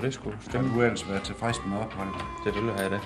Og 0.01 0.07
det 0.07 0.15
skulle 0.15 0.37
stemme. 0.41 0.75
du 0.75 0.83
ellers 0.83 1.09
være 1.11 1.21
tilfreds 1.21 1.61
med 1.67 1.79
opholdet? 1.79 2.15
Selvfølgelig 2.45 2.75
har 2.75 2.83
jeg 2.83 2.91
det. 2.91 3.01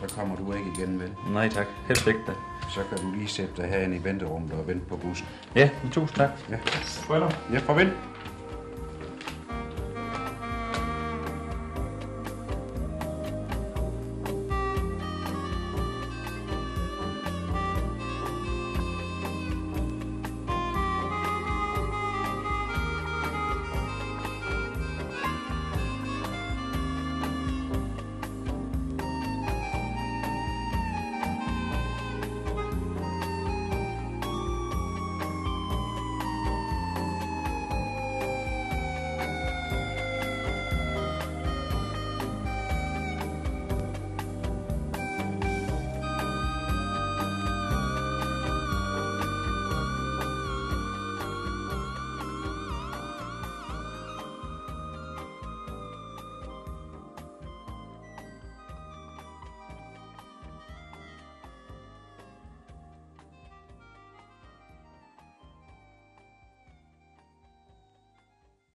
Så 0.00 0.14
kommer 0.14 0.36
du 0.36 0.52
ikke 0.52 0.70
igen, 0.78 1.00
vel? 1.00 1.12
Nej 1.32 1.48
tak. 1.48 1.66
Helst 1.86 2.06
ikke 2.06 2.20
da. 2.26 2.32
Så 2.70 2.80
kan 2.88 2.98
du 2.98 3.12
lige 3.16 3.28
sætte 3.28 3.52
dig 3.56 3.68
herinde 3.68 3.96
i 3.96 4.04
venterummet 4.04 4.52
og 4.52 4.66
vente 4.66 4.86
på 4.86 4.96
bussen. 4.96 5.26
Ja, 5.54 5.70
tusind 5.92 6.16
tak. 6.16 6.30
Ja. 6.50 6.56
Ja, 7.52 7.58
farvel. 7.58 7.92